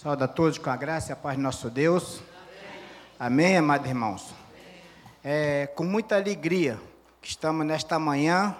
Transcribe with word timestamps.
Saúde 0.00 0.22
a 0.22 0.28
todos 0.28 0.58
com 0.58 0.70
a 0.70 0.76
graça 0.76 1.10
e 1.10 1.12
a 1.12 1.16
paz 1.16 1.36
de 1.36 1.42
nosso 1.42 1.68
Deus. 1.68 2.20
Amém, 3.18 3.46
Amém 3.46 3.56
amados 3.56 3.88
irmãos. 3.88 4.32
É 5.24 5.66
com 5.74 5.82
muita 5.82 6.14
alegria 6.14 6.78
que 7.20 7.26
estamos 7.26 7.66
nesta 7.66 7.98
manhã 7.98 8.56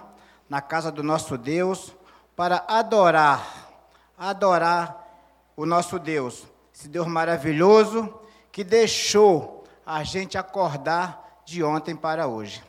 na 0.49 0.61
casa 0.61 0.91
do 0.91 1.01
nosso 1.01 1.37
Deus 1.37 1.95
para 2.35 2.65
adorar, 2.67 3.71
adorar 4.17 5.07
o 5.55 5.65
nosso 5.65 5.97
Deus, 5.97 6.45
esse 6.75 6.89
Deus 6.89 7.07
maravilhoso 7.07 8.13
que 8.51 8.61
deixou 8.61 9.63
a 9.85 10.03
gente 10.03 10.37
acordar 10.37 11.41
de 11.45 11.63
ontem 11.63 11.95
para 11.95 12.27
hoje. 12.27 12.61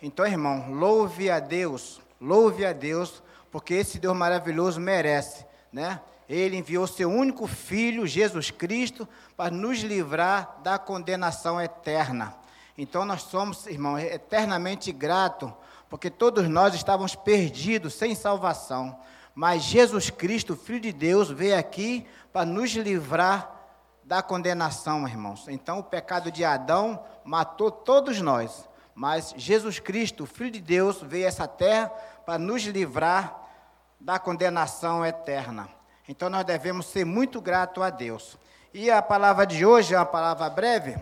Então, 0.00 0.26
irmão, 0.26 0.72
louve 0.72 1.30
a 1.30 1.40
Deus, 1.40 2.00
louve 2.18 2.64
a 2.64 2.72
Deus, 2.72 3.22
porque 3.50 3.74
esse 3.74 3.98
Deus 3.98 4.16
maravilhoso 4.16 4.80
merece, 4.80 5.44
né? 5.70 6.00
Ele 6.28 6.56
enviou 6.56 6.86
seu 6.86 7.10
único 7.10 7.46
filho, 7.46 8.06
Jesus 8.06 8.50
Cristo, 8.50 9.06
para 9.36 9.50
nos 9.50 9.80
livrar 9.80 10.60
da 10.62 10.78
condenação 10.78 11.60
eterna. 11.60 12.34
Então 12.76 13.04
nós 13.04 13.22
somos, 13.22 13.66
irmão, 13.66 13.98
eternamente 13.98 14.90
gratos, 14.90 15.52
porque 15.88 16.10
todos 16.10 16.48
nós 16.48 16.74
estávamos 16.74 17.14
perdidos, 17.14 17.94
sem 17.94 18.14
salvação. 18.14 18.98
Mas 19.34 19.62
Jesus 19.62 20.10
Cristo, 20.10 20.56
Filho 20.56 20.80
de 20.80 20.92
Deus, 20.92 21.30
veio 21.30 21.58
aqui 21.58 22.06
para 22.32 22.46
nos 22.46 22.70
livrar 22.72 23.50
da 24.02 24.22
condenação, 24.22 25.06
irmãos. 25.08 25.46
Então 25.48 25.78
o 25.78 25.84
pecado 25.84 26.30
de 26.30 26.44
Adão 26.44 27.02
matou 27.24 27.70
todos 27.70 28.20
nós. 28.20 28.68
Mas 28.94 29.34
Jesus 29.36 29.78
Cristo, 29.78 30.24
Filho 30.26 30.50
de 30.50 30.60
Deus, 30.60 31.02
veio 31.02 31.24
a 31.24 31.28
essa 31.28 31.48
terra 31.48 31.88
para 32.24 32.38
nos 32.38 32.62
livrar 32.62 33.40
da 34.00 34.18
condenação 34.18 35.04
eterna. 35.04 35.68
Então 36.08 36.28
nós 36.28 36.44
devemos 36.44 36.86
ser 36.86 37.04
muito 37.04 37.40
gratos 37.40 37.82
a 37.82 37.90
Deus. 37.90 38.36
E 38.72 38.90
a 38.90 39.00
palavra 39.00 39.46
de 39.46 39.64
hoje 39.64 39.94
é 39.94 39.98
uma 39.98 40.04
palavra 40.04 40.50
breve, 40.50 40.96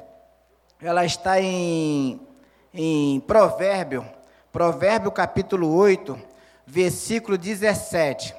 ela 0.80 1.04
está 1.04 1.40
em, 1.40 2.20
em 2.74 3.20
Provérbio, 3.20 4.04
Provérbio 4.52 5.10
capítulo 5.10 5.74
8, 5.74 6.20
versículo 6.66 7.38
17. 7.38 8.34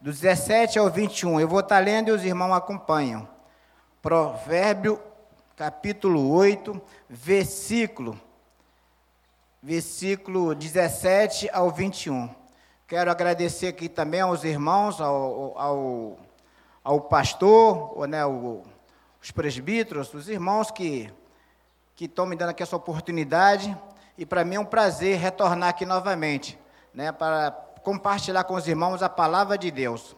Do 0.00 0.12
17 0.12 0.78
ao 0.78 0.90
21. 0.90 1.40
Eu 1.40 1.48
vou 1.48 1.60
estar 1.60 1.78
lendo 1.78 2.08
e 2.08 2.12
os 2.12 2.24
irmãos 2.24 2.52
acompanham. 2.52 3.26
Provérbio 4.02 5.00
capítulo 5.56 6.30
8, 6.30 6.80
versículo, 7.08 8.20
versículo 9.62 10.54
17 10.54 11.48
ao 11.50 11.70
21. 11.70 12.43
Quero 12.86 13.10
agradecer 13.10 13.68
aqui 13.68 13.88
também 13.88 14.20
aos 14.20 14.44
irmãos, 14.44 15.00
ao, 15.00 15.58
ao, 15.58 16.18
ao 16.84 17.00
pastor, 17.00 18.06
né, 18.06 18.26
os 18.26 19.30
presbíteros, 19.34 20.12
os 20.12 20.28
irmãos 20.28 20.70
que, 20.70 21.10
que 21.96 22.04
estão 22.04 22.26
me 22.26 22.36
dando 22.36 22.50
aqui 22.50 22.62
essa 22.62 22.76
oportunidade. 22.76 23.74
E 24.18 24.26
para 24.26 24.44
mim 24.44 24.56
é 24.56 24.60
um 24.60 24.66
prazer 24.66 25.18
retornar 25.18 25.70
aqui 25.70 25.86
novamente, 25.86 26.58
né, 26.92 27.10
para 27.10 27.52
compartilhar 27.82 28.44
com 28.44 28.54
os 28.54 28.68
irmãos 28.68 29.02
a 29.02 29.08
palavra 29.08 29.56
de 29.56 29.70
Deus. 29.70 30.14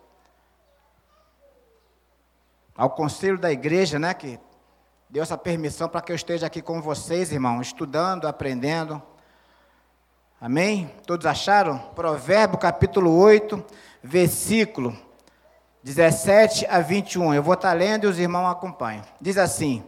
Ao 2.77 2.91
conselho 2.91 3.39
da 3.39 3.53
igreja, 3.53 3.97
né, 3.97 4.13
que 4.13 4.41
deu 5.09 5.23
essa 5.23 5.39
permissão 5.39 5.89
para 5.89 6.01
que 6.01 6.11
eu 6.11 6.17
esteja 6.17 6.49
aqui 6.49 6.61
com 6.61 6.83
vocês, 6.83 7.31
irmãos, 7.31 7.69
estudando, 7.69 8.27
aprendendo. 8.27 9.01
Amém? 10.39 10.91
Todos 11.07 11.25
acharam? 11.25 11.79
Provérbio 11.95 12.59
capítulo 12.59 13.11
8, 13.19 13.65
versículo 14.03 14.95
17 15.83 16.67
a 16.69 16.81
21. 16.81 17.33
Eu 17.33 17.43
vou 17.43 17.55
estar 17.55 17.73
lendo 17.73 18.05
e 18.05 18.07
os 18.07 18.19
irmãos 18.19 18.51
acompanham. 18.51 19.03
Diz 19.19 19.39
assim: 19.39 19.83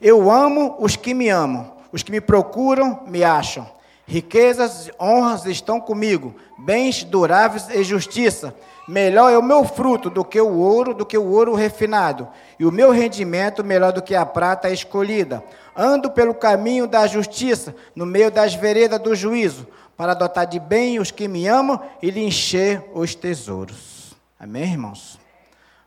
Eu 0.00 0.30
amo 0.30 0.76
os 0.78 0.94
que 0.94 1.12
me 1.12 1.28
amam, 1.28 1.76
os 1.90 2.04
que 2.04 2.12
me 2.12 2.20
procuram 2.20 3.02
me 3.08 3.24
acham. 3.24 3.68
Riquezas 4.10 4.88
e 4.88 4.92
honras 4.98 5.46
estão 5.46 5.80
comigo, 5.80 6.34
bens 6.58 7.04
duráveis 7.04 7.68
e 7.70 7.84
justiça. 7.84 8.52
Melhor 8.88 9.30
é 9.30 9.38
o 9.38 9.42
meu 9.42 9.64
fruto 9.64 10.10
do 10.10 10.24
que 10.24 10.40
o 10.40 10.52
ouro, 10.58 10.92
do 10.92 11.06
que 11.06 11.16
o 11.16 11.30
ouro 11.30 11.54
refinado, 11.54 12.26
e 12.58 12.66
o 12.66 12.72
meu 12.72 12.90
rendimento 12.90 13.62
melhor 13.62 13.92
do 13.92 14.02
que 14.02 14.16
a 14.16 14.26
prata 14.26 14.68
escolhida. 14.68 15.44
Ando 15.76 16.10
pelo 16.10 16.34
caminho 16.34 16.88
da 16.88 17.06
justiça, 17.06 17.72
no 17.94 18.04
meio 18.04 18.32
das 18.32 18.52
veredas 18.52 18.98
do 18.98 19.14
juízo 19.14 19.68
para 19.96 20.10
adotar 20.10 20.44
de 20.44 20.58
bem 20.58 20.98
os 20.98 21.12
que 21.12 21.28
me 21.28 21.46
amam 21.46 21.80
e 22.02 22.10
lhe 22.10 22.24
encher 22.24 22.82
os 22.92 23.14
tesouros. 23.14 24.16
Amém, 24.40 24.64
irmãos? 24.64 25.20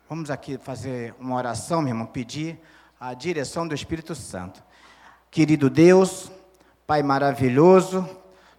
Vamos 0.07 0.29
aqui 0.29 0.57
fazer 0.57 1.13
uma 1.19 1.35
oração, 1.35 1.81
meu 1.81 1.89
irmão, 1.89 2.05
pedir 2.05 2.57
a 2.97 3.13
direção 3.13 3.67
do 3.67 3.75
Espírito 3.75 4.15
Santo. 4.15 4.63
Querido 5.29 5.69
Deus, 5.69 6.31
Pai 6.85 7.01
maravilhoso, 7.01 8.05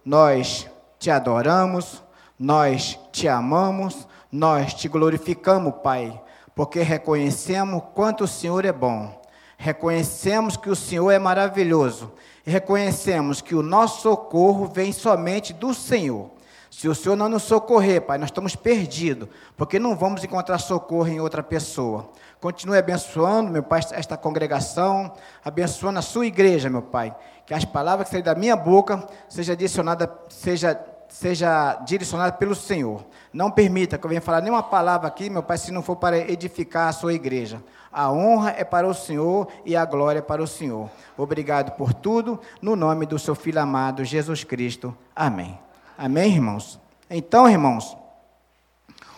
nós 0.05 0.69
te 0.99 1.09
adoramos, 1.09 2.03
nós 2.39 2.99
te 3.11 3.27
amamos, 3.27 4.07
nós 4.31 4.73
te 4.73 4.87
glorificamos, 4.87 5.73
Pai, 5.83 6.21
porque 6.55 6.81
reconhecemos 6.81 7.83
quanto 7.93 8.25
o 8.25 8.27
Senhor 8.27 8.63
é 8.63 8.71
bom, 8.71 9.19
reconhecemos 9.57 10.55
que 10.55 10.69
o 10.69 10.75
Senhor 10.75 11.11
é 11.11 11.19
maravilhoso 11.19 12.13
reconhecemos 12.45 13.41
que 13.41 13.55
o 13.55 13.63
nosso 13.63 14.01
socorro 14.01 14.67
vem 14.67 14.93
somente 14.93 15.51
do 15.51 15.73
Senhor. 15.73 16.29
Se 16.77 16.89
o 16.89 16.93
Senhor 16.93 17.15
não 17.15 17.29
nos 17.29 17.43
socorrer, 17.43 18.01
Pai, 18.01 18.17
nós 18.17 18.27
estamos 18.27 18.53
perdidos, 18.53 19.29
porque 19.55 19.79
não 19.79 19.95
vamos 19.95 20.25
encontrar 20.25 20.57
socorro 20.57 21.07
em 21.07 21.21
outra 21.21 21.41
pessoa. 21.41 22.09
Continue 22.41 22.77
abençoando, 22.77 23.49
meu 23.49 23.63
Pai, 23.63 23.79
esta 23.91 24.17
congregação, 24.17 25.13
abençoando 25.43 25.99
a 25.99 26.01
sua 26.01 26.25
igreja, 26.25 26.69
meu 26.69 26.81
Pai. 26.81 27.15
Que 27.45 27.53
as 27.53 27.63
palavras 27.63 28.09
que 28.09 28.11
saem 28.11 28.23
da 28.25 28.35
minha 28.35 28.57
boca 28.57 29.07
sejam 29.29 29.53
adicionadas, 29.53 30.09
seja, 30.27 30.77
seja 31.07 31.75
direcionada 31.85 32.33
pelo 32.33 32.53
Senhor. 32.53 33.05
Não 33.31 33.49
permita 33.49 33.97
que 33.97 34.05
eu 34.05 34.09
venha 34.09 34.19
falar 34.19 34.41
nenhuma 34.41 34.61
palavra 34.61 35.07
aqui, 35.07 35.29
meu 35.29 35.43
Pai, 35.43 35.57
se 35.57 35.71
não 35.71 35.81
for 35.81 35.95
para 35.95 36.17
edificar 36.29 36.89
a 36.89 36.91
sua 36.91 37.13
igreja. 37.13 37.63
A 37.89 38.11
honra 38.11 38.53
é 38.57 38.65
para 38.65 38.85
o 38.85 38.93
Senhor 38.93 39.47
e 39.63 39.77
a 39.77 39.85
glória 39.85 40.19
é 40.19 40.21
para 40.21 40.43
o 40.43 40.47
Senhor. 40.47 40.89
Obrigado 41.15 41.71
por 41.77 41.93
tudo, 41.93 42.37
no 42.61 42.75
nome 42.75 43.05
do 43.05 43.17
seu 43.17 43.33
Filho 43.33 43.61
amado, 43.61 44.03
Jesus 44.03 44.43
Cristo. 44.43 44.93
Amém. 45.15 45.57
Amém, 45.97 46.33
irmãos? 46.33 46.77
Então, 47.09 47.49
irmãos, 47.49 47.95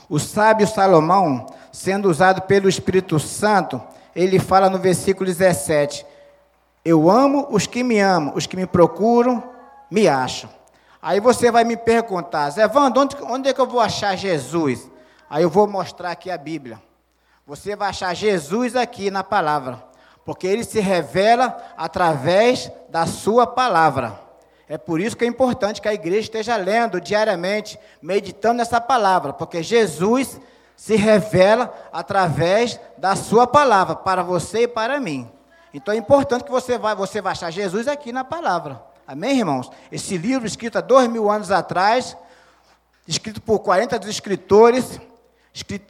o 0.08 0.20
sábio 0.20 0.68
Salomão, 0.68 1.48
sendo 1.72 2.08
usado 2.08 2.44
pelo 2.44 2.70
Espírito 2.70 3.20
Santo, 3.20 3.82
ele 4.16 4.38
fala 4.38 4.70
no 4.70 4.78
versículo 4.78 5.26
17: 5.26 6.06
Eu 6.86 7.10
amo 7.10 7.48
os 7.50 7.66
que 7.66 7.84
me 7.84 8.00
amam, 8.00 8.34
os 8.36 8.46
que 8.46 8.56
me 8.56 8.68
procuram, 8.68 9.44
me 9.90 10.08
acham. 10.08 10.50
Aí 11.02 11.20
você 11.20 11.52
vai 11.52 11.64
me 11.64 11.76
perguntar, 11.76 12.50
Zé 12.52 12.68
Vando, 12.68 13.00
onde, 13.00 13.16
onde 13.24 13.50
é 13.50 13.54
que 13.54 13.62
eu 13.62 13.68
vou 13.68 13.80
achar 13.80 14.16
Jesus? 14.16 14.88
Aí 15.30 15.44
eu 15.44 15.50
vou 15.50 15.68
mostrar 15.68 16.12
aqui 16.12 16.30
a 16.30 16.38
Bíblia. 16.38 16.80
Você 17.46 17.76
vai 17.76 17.90
achar 17.90 18.14
Jesus 18.14 18.76
aqui 18.76 19.10
na 19.10 19.24
palavra, 19.24 19.84
porque 20.24 20.46
ele 20.46 20.64
se 20.64 20.80
revela 20.80 21.58
através 21.76 22.72
da 22.90 23.08
sua 23.08 23.48
palavra. 23.48 24.27
É 24.70 24.78
por 24.78 25.00
isso 25.00 25.16
que 25.16 25.24
é 25.24 25.28
importante 25.28 25.82
que 25.82 25.88
a 25.88 25.94
igreja 25.94 26.20
esteja 26.20 26.58
lendo 26.58 27.00
diariamente, 27.00 27.80
meditando 28.02 28.58
nessa 28.58 28.82
palavra, 28.82 29.32
porque 29.32 29.64
Jesus 29.64 30.40
se 30.76 30.96
revela 30.96 31.74
através 31.92 32.80
da 32.98 33.16
sua 33.16 33.48
palavra 33.48 33.96
para 33.96 34.22
você 34.22 34.64
e 34.64 34.68
para 34.68 35.00
mim. 35.00 35.30
Então 35.74 35.94
é 35.94 35.98
importante 35.98 36.44
que 36.44 36.52
você 36.52 36.78
vai, 36.78 36.96
você 36.96 37.22
vai 37.22 37.32
achar 37.32 37.50
Jesus 37.50 37.88
aqui 37.88 38.12
na 38.12 38.24
palavra. 38.24 38.82
Amém, 39.08 39.40
irmãos? 39.40 39.72
Esse 39.92 40.18
livro 40.18 40.46
escrito 40.46 40.78
há 40.78 40.82
dois 40.82 41.08
mil 41.08 41.30
anos 41.32 41.50
atrás, 41.50 42.18
escrito 43.08 43.42
por 43.42 43.60
40 43.60 43.98
dos 43.98 44.10
escritores, 44.10 45.00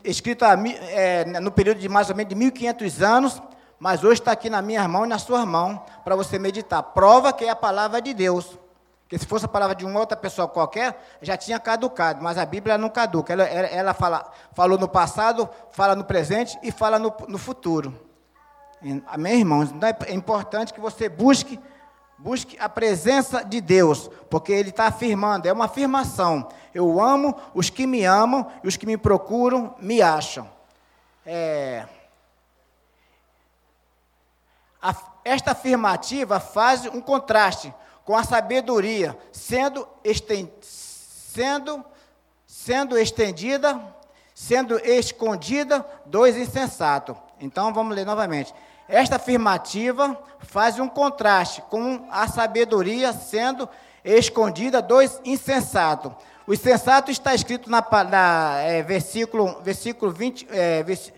escrito 0.03 0.45
é, 0.45 1.25
no 1.39 1.51
período 1.51 1.79
de 1.79 1.89
mais 1.89 2.09
ou 2.09 2.15
menos 2.15 2.29
de 2.29 2.35
1500 2.35 3.01
anos, 3.01 3.41
mas 3.79 4.03
hoje 4.03 4.21
está 4.21 4.31
aqui 4.31 4.49
na 4.49 4.61
minha 4.61 4.87
mão 4.87 5.03
e 5.05 5.09
na 5.09 5.17
sua 5.17 5.45
mão 5.45 5.83
para 6.03 6.15
você 6.15 6.37
meditar. 6.37 6.81
Prova 6.81 7.33
que 7.33 7.45
é 7.45 7.49
a 7.49 7.55
palavra 7.55 7.99
de 8.01 8.13
Deus. 8.13 8.57
Porque 9.07 9.17
se 9.17 9.25
fosse 9.25 9.45
a 9.45 9.47
palavra 9.47 9.73
de 9.73 9.85
uma 9.85 9.97
outra 9.97 10.17
pessoa 10.17 10.49
qualquer, 10.49 11.01
já 11.21 11.37
tinha 11.37 11.57
caducado, 11.57 12.21
mas 12.21 12.37
a 12.37 12.45
Bíblia 12.45 12.77
não 12.77 12.89
caduca. 12.89 13.31
Ela, 13.31 13.45
ela, 13.45 13.67
ela 13.67 13.93
fala, 13.93 14.29
falou 14.51 14.77
no 14.77 14.87
passado, 14.87 15.49
fala 15.71 15.95
no 15.95 16.03
presente 16.03 16.59
e 16.61 16.71
fala 16.73 16.99
no, 16.99 17.13
no 17.25 17.37
futuro. 17.37 17.97
Amém, 19.07 19.39
irmãos? 19.39 19.71
Então 19.71 19.89
é 20.05 20.13
importante 20.13 20.73
que 20.73 20.81
você 20.81 21.07
busque 21.07 21.57
Busque 22.19 22.57
a 22.59 22.67
presença 22.67 23.43
de 23.43 23.61
Deus, 23.61 24.09
porque 24.27 24.51
Ele 24.51 24.69
está 24.69 24.87
afirmando, 24.87 25.47
é 25.47 25.53
uma 25.53 25.65
afirmação. 25.65 26.49
Eu 26.73 26.99
amo 26.99 27.39
os 27.53 27.69
que 27.69 27.85
me 27.85 28.05
amam 28.05 28.51
e 28.63 28.67
os 28.67 28.75
que 28.75 28.87
me 28.87 28.97
procuram 28.97 29.75
me 29.79 30.01
acham. 30.01 30.49
É, 31.23 31.85
a, 34.81 34.95
esta 35.23 35.51
afirmativa 35.51 36.39
faz 36.39 36.87
um 36.87 36.99
contraste 36.99 37.71
com 38.07 38.15
a 38.15 38.23
sabedoria, 38.23 39.17
sendo, 39.33 39.85
esten, 40.01 40.49
sendo, 40.61 41.83
sendo 42.45 42.97
estendida, 42.97 43.77
sendo 44.33 44.79
escondida 44.79 45.85
dos 46.05 46.37
insensatos. 46.37 47.17
Então 47.37 47.73
vamos 47.73 47.93
ler 47.93 48.05
novamente. 48.05 48.55
Esta 48.87 49.17
afirmativa 49.17 50.17
faz 50.39 50.79
um 50.79 50.87
contraste 50.87 51.61
com 51.63 52.07
a 52.09 52.29
sabedoria 52.29 53.11
sendo 53.11 53.67
escondida 54.05 54.81
dos 54.81 55.19
insensatos. 55.25 56.13
O 56.47 56.53
insensato 56.53 57.11
está 57.11 57.35
escrito 57.35 57.69
na, 57.69 57.85
na 58.09 58.61
é, 58.61 58.83
versículo, 58.83 59.59
versículo 59.61 60.13
20, 60.13 60.47
é, 60.49 60.81
vers, 60.81 61.11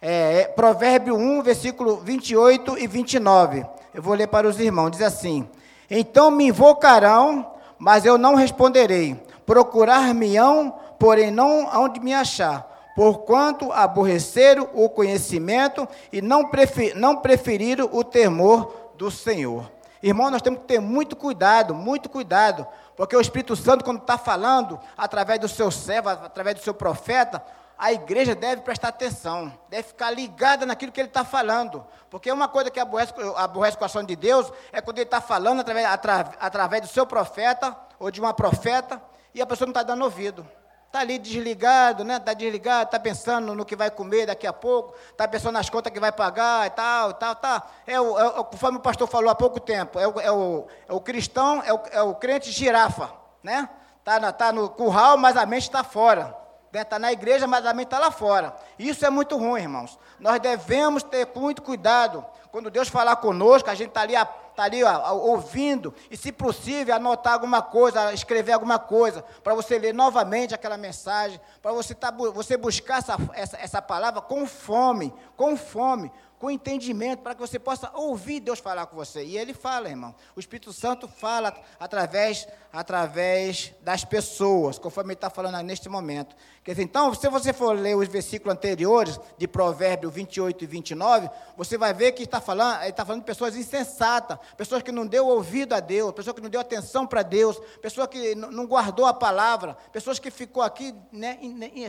é, 0.00 0.44
Provérbio 0.44 1.14
1, 1.14 1.42
versículo 1.42 1.98
28 1.98 2.78
e 2.78 2.86
29. 2.86 3.66
Eu 3.92 4.00
vou 4.00 4.14
ler 4.14 4.28
para 4.28 4.48
os 4.48 4.58
irmãos. 4.58 4.92
Diz 4.92 5.02
assim: 5.02 5.46
Então 5.90 6.30
me 6.30 6.48
invocarão, 6.48 7.52
mas 7.78 8.04
eu 8.04 8.16
não 8.16 8.34
responderei. 8.34 9.20
Procurar-me-ão, 9.44 10.74
porém 10.98 11.30
não 11.30 11.68
onde 11.74 12.00
me 12.00 12.14
achar 12.14 12.72
porquanto 12.94 13.72
aborreceram 13.72 14.68
o 14.74 14.88
conhecimento 14.88 15.88
e 16.12 16.20
não, 16.20 16.48
prefer, 16.48 16.94
não 16.94 17.16
preferiram 17.16 17.88
o 17.92 18.04
temor 18.04 18.92
do 18.96 19.10
Senhor. 19.10 19.70
Irmão, 20.02 20.30
nós 20.30 20.42
temos 20.42 20.60
que 20.60 20.66
ter 20.66 20.80
muito 20.80 21.14
cuidado, 21.14 21.74
muito 21.74 22.08
cuidado, 22.08 22.66
porque 22.96 23.16
o 23.16 23.20
Espírito 23.20 23.54
Santo, 23.54 23.84
quando 23.84 24.00
está 24.00 24.18
falando, 24.18 24.78
através 24.96 25.38
do 25.38 25.48
seu 25.48 25.70
servo, 25.70 26.08
através 26.08 26.56
do 26.56 26.62
seu 26.62 26.74
profeta, 26.74 27.42
a 27.82 27.92
igreja 27.92 28.32
deve 28.32 28.62
prestar 28.62 28.90
atenção, 28.90 29.52
deve 29.68 29.82
ficar 29.82 30.08
ligada 30.12 30.64
naquilo 30.64 30.92
que 30.92 31.00
ele 31.00 31.08
está 31.08 31.24
falando. 31.24 31.84
Porque 32.08 32.30
uma 32.30 32.46
coisa 32.46 32.70
que 32.70 32.78
aborrece, 32.78 33.12
aborrece 33.36 33.74
o 33.74 33.78
coração 33.80 34.04
de 34.04 34.14
Deus 34.14 34.52
é 34.70 34.80
quando 34.80 34.98
ele 34.98 35.06
está 35.06 35.20
falando 35.20 35.62
através, 35.62 36.36
através 36.38 36.82
do 36.82 36.86
seu 36.86 37.04
profeta 37.04 37.76
ou 37.98 38.08
de 38.08 38.20
uma 38.20 38.32
profeta 38.32 39.02
e 39.34 39.42
a 39.42 39.46
pessoa 39.46 39.66
não 39.66 39.72
está 39.72 39.82
dando 39.82 40.04
ouvido. 40.04 40.48
Está 40.86 41.00
ali 41.00 41.18
desligado, 41.18 42.04
né? 42.04 42.18
Está 42.18 42.32
desligado, 42.34 42.84
está 42.84 43.00
pensando 43.00 43.52
no 43.52 43.64
que 43.64 43.74
vai 43.74 43.90
comer 43.90 44.26
daqui 44.26 44.46
a 44.46 44.52
pouco, 44.52 44.94
está 45.10 45.26
pensando 45.26 45.54
nas 45.54 45.68
contas 45.68 45.92
que 45.92 45.98
vai 45.98 46.12
pagar 46.12 46.68
e 46.68 46.70
tal, 46.70 47.14
tal, 47.14 47.34
tal. 47.34 47.68
É 47.84 48.00
o, 48.00 48.16
é 48.16 48.26
o, 48.38 48.44
conforme 48.44 48.78
o 48.78 48.80
pastor 48.80 49.08
falou 49.08 49.28
há 49.28 49.34
pouco 49.34 49.58
tempo, 49.58 49.98
é 49.98 50.06
o, 50.06 50.20
é 50.20 50.30
o, 50.30 50.68
é 50.88 50.92
o 50.92 51.00
cristão, 51.00 51.60
é 51.66 51.72
o, 51.72 51.80
é 51.90 52.02
o 52.02 52.14
crente 52.14 52.52
girafa, 52.52 53.10
né? 53.42 53.68
Está 53.98 54.32
tá 54.32 54.52
no 54.52 54.70
curral, 54.70 55.16
mas 55.16 55.36
a 55.36 55.44
mente 55.44 55.64
está 55.64 55.82
fora. 55.82 56.41
Está 56.72 56.98
né? 56.98 57.08
na 57.08 57.12
igreja, 57.12 57.46
mas 57.46 57.66
a 57.66 57.74
mente 57.74 57.88
está 57.88 57.98
lá 57.98 58.10
fora. 58.10 58.56
Isso 58.78 59.04
é 59.04 59.10
muito 59.10 59.36
ruim, 59.36 59.60
irmãos. 59.60 59.98
Nós 60.18 60.40
devemos 60.40 61.02
ter 61.02 61.28
muito 61.34 61.60
cuidado. 61.60 62.24
Quando 62.50 62.70
Deus 62.70 62.88
falar 62.88 63.16
conosco, 63.16 63.68
a 63.68 63.74
gente 63.74 63.88
está 63.88 64.02
ali 64.02 64.16
está 64.52 64.64
ali 64.64 64.84
ó, 64.84 65.14
ouvindo, 65.14 65.94
e 66.10 66.16
se 66.16 66.30
possível, 66.30 66.94
anotar 66.94 67.32
alguma 67.32 67.62
coisa, 67.62 68.12
escrever 68.12 68.52
alguma 68.52 68.78
coisa, 68.78 69.24
para 69.42 69.54
você 69.54 69.78
ler 69.78 69.94
novamente 69.94 70.54
aquela 70.54 70.76
mensagem, 70.76 71.40
para 71.60 71.72
você, 71.72 71.94
tá, 71.94 72.10
você 72.10 72.56
buscar 72.56 72.98
essa, 72.98 73.16
essa, 73.32 73.56
essa 73.58 73.82
palavra 73.82 74.20
com 74.20 74.46
fome, 74.46 75.12
com 75.36 75.56
fome, 75.56 76.12
com 76.42 76.50
entendimento, 76.50 77.20
para 77.20 77.36
que 77.36 77.40
você 77.40 77.56
possa 77.56 77.88
ouvir 77.94 78.40
Deus 78.40 78.58
falar 78.58 78.86
com 78.86 78.96
você. 78.96 79.24
E 79.24 79.38
Ele 79.38 79.54
fala, 79.54 79.88
irmão. 79.88 80.12
O 80.34 80.40
Espírito 80.40 80.72
Santo 80.72 81.06
fala 81.06 81.56
através, 81.78 82.48
através 82.72 83.72
das 83.80 84.04
pessoas, 84.04 84.76
conforme 84.76 85.12
Ele 85.12 85.18
está 85.18 85.30
falando 85.30 85.62
neste 85.62 85.88
momento. 85.88 86.34
Quer 86.64 86.72
dizer, 86.72 86.82
então, 86.82 87.14
se 87.14 87.28
você 87.28 87.52
for 87.52 87.78
ler 87.78 87.96
os 87.96 88.08
versículos 88.08 88.52
anteriores, 88.52 89.20
de 89.38 89.46
Provérbios 89.46 90.12
28 90.12 90.64
e 90.64 90.66
29, 90.66 91.30
você 91.56 91.78
vai 91.78 91.94
ver 91.94 92.10
que 92.10 92.24
está 92.24 92.40
falando, 92.40 92.80
ele 92.80 92.90
está 92.90 93.04
falando 93.04 93.20
de 93.20 93.26
pessoas 93.26 93.54
insensatas, 93.54 94.36
pessoas 94.56 94.82
que 94.82 94.90
não 94.90 95.06
deu 95.06 95.28
ouvido 95.28 95.74
a 95.74 95.78
Deus, 95.80 96.10
pessoas 96.10 96.34
que 96.34 96.42
não 96.42 96.50
deu 96.50 96.60
atenção 96.60 97.06
para 97.06 97.22
Deus, 97.22 97.56
pessoas 97.80 98.08
que 98.08 98.34
não 98.34 98.66
guardou 98.66 99.06
a 99.06 99.14
palavra, 99.14 99.76
pessoas 99.92 100.18
que 100.18 100.28
ficou 100.28 100.60
aqui 100.60 100.92
né, 101.12 101.38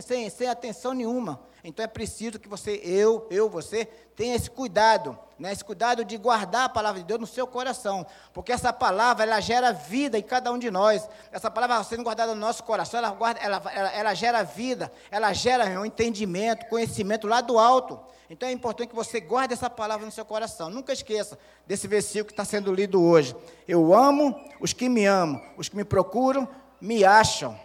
sem, 0.00 0.30
sem 0.30 0.46
atenção 0.46 0.94
nenhuma. 0.94 1.40
Então 1.66 1.82
é 1.82 1.88
preciso 1.88 2.38
que 2.38 2.46
você, 2.46 2.78
eu, 2.84 3.26
eu, 3.30 3.48
você, 3.48 3.86
tenha 4.14 4.36
esse 4.36 4.50
cuidado, 4.50 5.18
né? 5.38 5.50
esse 5.50 5.64
cuidado 5.64 6.04
de 6.04 6.18
guardar 6.18 6.66
a 6.66 6.68
palavra 6.68 7.00
de 7.00 7.06
Deus 7.06 7.18
no 7.18 7.26
seu 7.26 7.46
coração, 7.46 8.06
porque 8.34 8.52
essa 8.52 8.70
palavra, 8.70 9.24
ela 9.24 9.40
gera 9.40 9.72
vida 9.72 10.18
em 10.18 10.22
cada 10.22 10.52
um 10.52 10.58
de 10.58 10.70
nós. 10.70 11.08
Essa 11.32 11.50
palavra 11.50 11.82
sendo 11.82 12.02
guardada 12.02 12.34
no 12.34 12.40
nosso 12.40 12.62
coração, 12.64 12.98
ela, 12.98 13.10
guarda, 13.12 13.40
ela, 13.40 13.62
ela, 13.72 13.92
ela 13.92 14.14
gera 14.14 14.42
vida, 14.42 14.92
ela 15.10 15.32
gera 15.32 15.64
um 15.80 15.86
entendimento, 15.86 16.66
conhecimento 16.66 17.26
lá 17.26 17.40
do 17.40 17.58
alto. 17.58 17.98
Então 18.28 18.46
é 18.46 18.52
importante 18.52 18.90
que 18.90 18.94
você 18.94 19.18
guarde 19.18 19.54
essa 19.54 19.70
palavra 19.70 20.04
no 20.04 20.12
seu 20.12 20.24
coração. 20.26 20.68
Nunca 20.68 20.92
esqueça 20.92 21.38
desse 21.66 21.88
versículo 21.88 22.26
que 22.26 22.32
está 22.32 22.44
sendo 22.44 22.74
lido 22.74 23.02
hoje. 23.02 23.34
Eu 23.66 23.94
amo 23.94 24.38
os 24.60 24.74
que 24.74 24.86
me 24.86 25.06
amam, 25.06 25.42
os 25.56 25.70
que 25.70 25.76
me 25.76 25.84
procuram, 25.84 26.46
me 26.78 27.06
acham. 27.06 27.58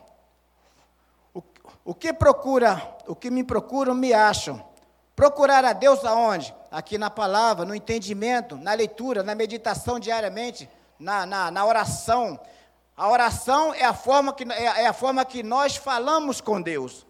O 1.83 1.93
que 1.93 2.13
procura, 2.13 2.97
o 3.07 3.15
que 3.15 3.29
me 3.29 3.43
procuram, 3.43 3.95
me 3.95 4.13
acham. 4.13 4.63
Procurar 5.15 5.65
a 5.65 5.73
Deus 5.73 6.05
aonde? 6.05 6.53
Aqui 6.71 6.97
na 6.97 7.09
palavra, 7.09 7.65
no 7.65 7.75
entendimento, 7.75 8.55
na 8.55 8.73
leitura, 8.73 9.23
na 9.23 9.35
meditação 9.35 9.99
diariamente, 9.99 10.69
na, 10.99 11.25
na, 11.25 11.51
na 11.51 11.65
oração. 11.65 12.39
A 12.95 13.09
oração 13.09 13.73
é 13.73 13.85
a, 13.85 13.93
forma 13.93 14.33
que, 14.33 14.43
é, 14.51 14.83
é 14.83 14.87
a 14.87 14.93
forma 14.93 15.25
que 15.25 15.41
nós 15.41 15.75
falamos 15.75 16.41
com 16.41 16.61
Deus. 16.61 17.05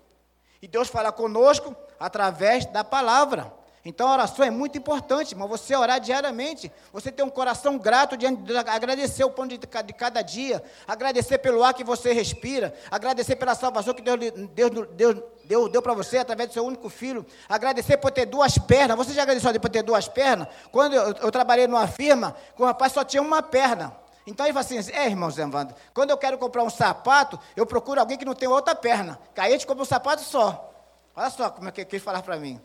E 0.61 0.67
Deus 0.67 0.87
fala 0.87 1.11
conosco 1.11 1.75
através 1.99 2.65
da 2.65 2.83
palavra. 2.83 3.58
Então 3.89 4.07
a 4.07 4.13
oração 4.13 4.45
é 4.45 4.51
muito 4.51 4.77
importante, 4.77 5.35
mas 5.35 5.49
você 5.49 5.75
orar 5.75 5.99
diariamente, 5.99 6.71
você 6.93 7.11
ter 7.11 7.23
um 7.23 7.29
coração 7.29 7.75
grato 7.75 8.15
diante 8.15 8.43
de 8.43 8.55
agradecer 8.55 9.23
o 9.23 9.31
pão 9.31 9.47
de, 9.47 9.57
cada 9.57 10.21
dia, 10.21 10.63
agradecer 10.87 11.39
pelo 11.39 11.63
ar 11.63 11.73
que 11.73 11.83
você 11.83 12.13
respira, 12.13 12.71
agradecer 12.91 13.35
pela 13.35 13.55
salvação 13.55 13.95
que 13.95 14.03
Deus, 14.03 14.19
Deus, 14.53 14.87
Deus 14.91 15.23
deu, 15.43 15.67
deu 15.67 15.81
para 15.81 15.95
você 15.95 16.19
através 16.19 16.49
do 16.49 16.53
seu 16.53 16.63
único 16.63 16.87
filho, 16.87 17.25
agradecer 17.49 17.97
por 17.97 18.11
ter 18.11 18.27
duas 18.27 18.59
pernas. 18.59 18.95
Você 18.95 19.11
já 19.11 19.23
agradeceu 19.23 19.59
por 19.59 19.69
ter 19.71 19.81
duas 19.81 20.07
pernas? 20.07 20.47
Quando 20.71 20.93
eu, 20.93 21.11
eu 21.13 21.31
trabalhei 21.31 21.65
numa 21.65 21.87
firma, 21.87 22.35
o 22.59 22.65
rapaz 22.65 22.93
só 22.93 23.03
tinha 23.03 23.23
uma 23.23 23.41
perna. 23.41 23.97
Então 24.27 24.45
ele 24.45 24.53
fala 24.53 24.63
assim, 24.63 24.91
é 24.93 25.07
irmão 25.07 25.31
Zé 25.31 25.41
Evandro, 25.41 25.75
quando 25.95 26.11
eu 26.11 26.17
quero 26.17 26.37
comprar 26.37 26.61
um 26.61 26.69
sapato, 26.69 27.39
eu 27.55 27.65
procuro 27.65 27.99
alguém 27.99 28.19
que 28.19 28.25
não 28.25 28.35
tem 28.35 28.47
outra 28.47 28.75
perna. 28.75 29.19
Que 29.33 29.41
aí 29.41 29.49
a 29.49 29.51
gente 29.53 29.65
compra 29.65 29.81
um 29.81 29.87
sapato 29.87 30.21
só. 30.21 30.71
Olha 31.15 31.31
só 31.31 31.49
como 31.49 31.69
é 31.69 31.71
que 31.71 31.81
ele 31.81 31.99
fala 31.99 32.21
para 32.21 32.37
mim. 32.37 32.61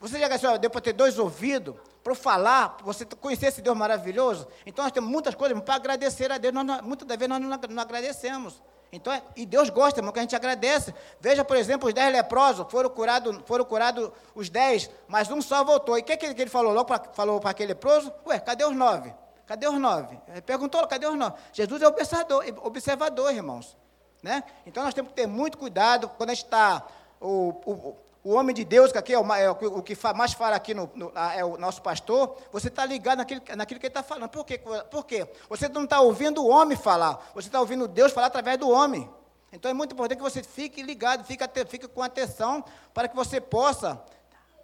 Você 0.00 0.18
já 0.18 0.28
gastou, 0.28 0.58
deu 0.58 0.70
para 0.70 0.80
ter 0.80 0.92
dois 0.92 1.18
ouvidos, 1.18 1.74
para 2.04 2.14
falar, 2.14 2.76
você 2.82 3.04
conhecer 3.04 3.46
esse 3.46 3.62
Deus 3.62 3.76
maravilhoso? 3.76 4.46
Então 4.64 4.84
nós 4.84 4.92
temos 4.92 5.10
muitas 5.10 5.34
coisas 5.34 5.58
para 5.60 5.74
agradecer 5.74 6.30
a 6.30 6.38
Deus, 6.38 6.54
nós, 6.54 6.82
muitas 6.82 7.08
das 7.08 7.16
vezes 7.16 7.28
nós 7.28 7.40
não, 7.40 7.58
não 7.70 7.82
agradecemos. 7.82 8.62
Então, 8.92 9.12
é, 9.12 9.22
e 9.34 9.44
Deus 9.44 9.68
gosta, 9.68 9.98
irmão, 10.00 10.12
que 10.12 10.18
a 10.18 10.22
gente 10.22 10.36
agradece. 10.36 10.94
Veja, 11.20 11.44
por 11.44 11.56
exemplo, 11.56 11.88
os 11.88 11.94
dez 11.94 12.12
leprosos, 12.12 12.66
foram 12.70 12.88
curados 12.88 13.36
foram 13.44 13.64
curado 13.64 14.12
os 14.34 14.48
dez, 14.48 14.88
mas 15.08 15.30
um 15.30 15.42
só 15.42 15.64
voltou. 15.64 15.98
E 15.98 16.02
o 16.02 16.04
que, 16.04 16.16
que, 16.16 16.26
ele 16.26 16.50
falou 16.50 16.72
logo 16.72 16.88
falou 17.12 17.40
para 17.40 17.50
aquele 17.50 17.68
leproso? 17.68 18.12
Ué, 18.26 18.38
cadê 18.38 18.64
os 18.64 18.74
nove? 18.74 19.12
Cadê 19.46 19.68
os 19.68 19.78
nove? 19.78 20.18
Ele 20.28 20.40
perguntou, 20.40 20.86
cadê 20.86 21.06
os 21.06 21.16
nove? 21.16 21.34
Jesus 21.52 21.82
é 21.82 21.88
observador, 21.88 22.44
observador 22.62 23.34
irmãos. 23.34 23.76
Né? 24.22 24.42
Então 24.64 24.84
nós 24.84 24.94
temos 24.94 25.10
que 25.10 25.16
ter 25.16 25.26
muito 25.26 25.58
cuidado 25.58 26.08
quando 26.16 26.30
a 26.30 26.34
gente 26.34 26.44
está. 26.44 26.86
O, 27.20 27.50
o, 27.64 27.96
o 28.26 28.32
homem 28.34 28.52
de 28.52 28.64
Deus, 28.64 28.90
que 28.90 28.98
aqui 28.98 29.14
é 29.14 29.18
o, 29.20 29.34
é 29.34 29.48
o 29.48 29.80
que 29.80 29.96
mais 30.16 30.32
fala 30.32 30.56
aqui 30.56 30.74
no, 30.74 30.90
no, 30.96 31.12
é 31.32 31.44
o 31.44 31.56
nosso 31.56 31.80
pastor, 31.80 32.36
você 32.50 32.66
está 32.66 32.84
ligado 32.84 33.18
naquilo, 33.18 33.40
naquilo 33.56 33.78
que 33.78 33.86
ele 33.86 33.90
está 33.90 34.02
falando. 34.02 34.28
Por 34.28 34.44
quê? 34.44 34.58
Por 34.90 35.06
quê? 35.06 35.28
Você 35.48 35.68
não 35.68 35.84
está 35.84 36.00
ouvindo 36.00 36.42
o 36.42 36.48
homem 36.48 36.76
falar, 36.76 37.24
você 37.32 37.46
está 37.46 37.60
ouvindo 37.60 37.86
Deus 37.86 38.10
falar 38.10 38.26
através 38.26 38.58
do 38.58 38.68
homem. 38.68 39.08
Então 39.52 39.70
é 39.70 39.74
muito 39.74 39.92
importante 39.92 40.18
que 40.18 40.24
você 40.24 40.42
fique 40.42 40.82
ligado, 40.82 41.24
fique, 41.24 41.44
fique 41.68 41.86
com 41.86 42.02
atenção, 42.02 42.64
para 42.92 43.06
que 43.06 43.14
você 43.14 43.40
possa 43.40 44.02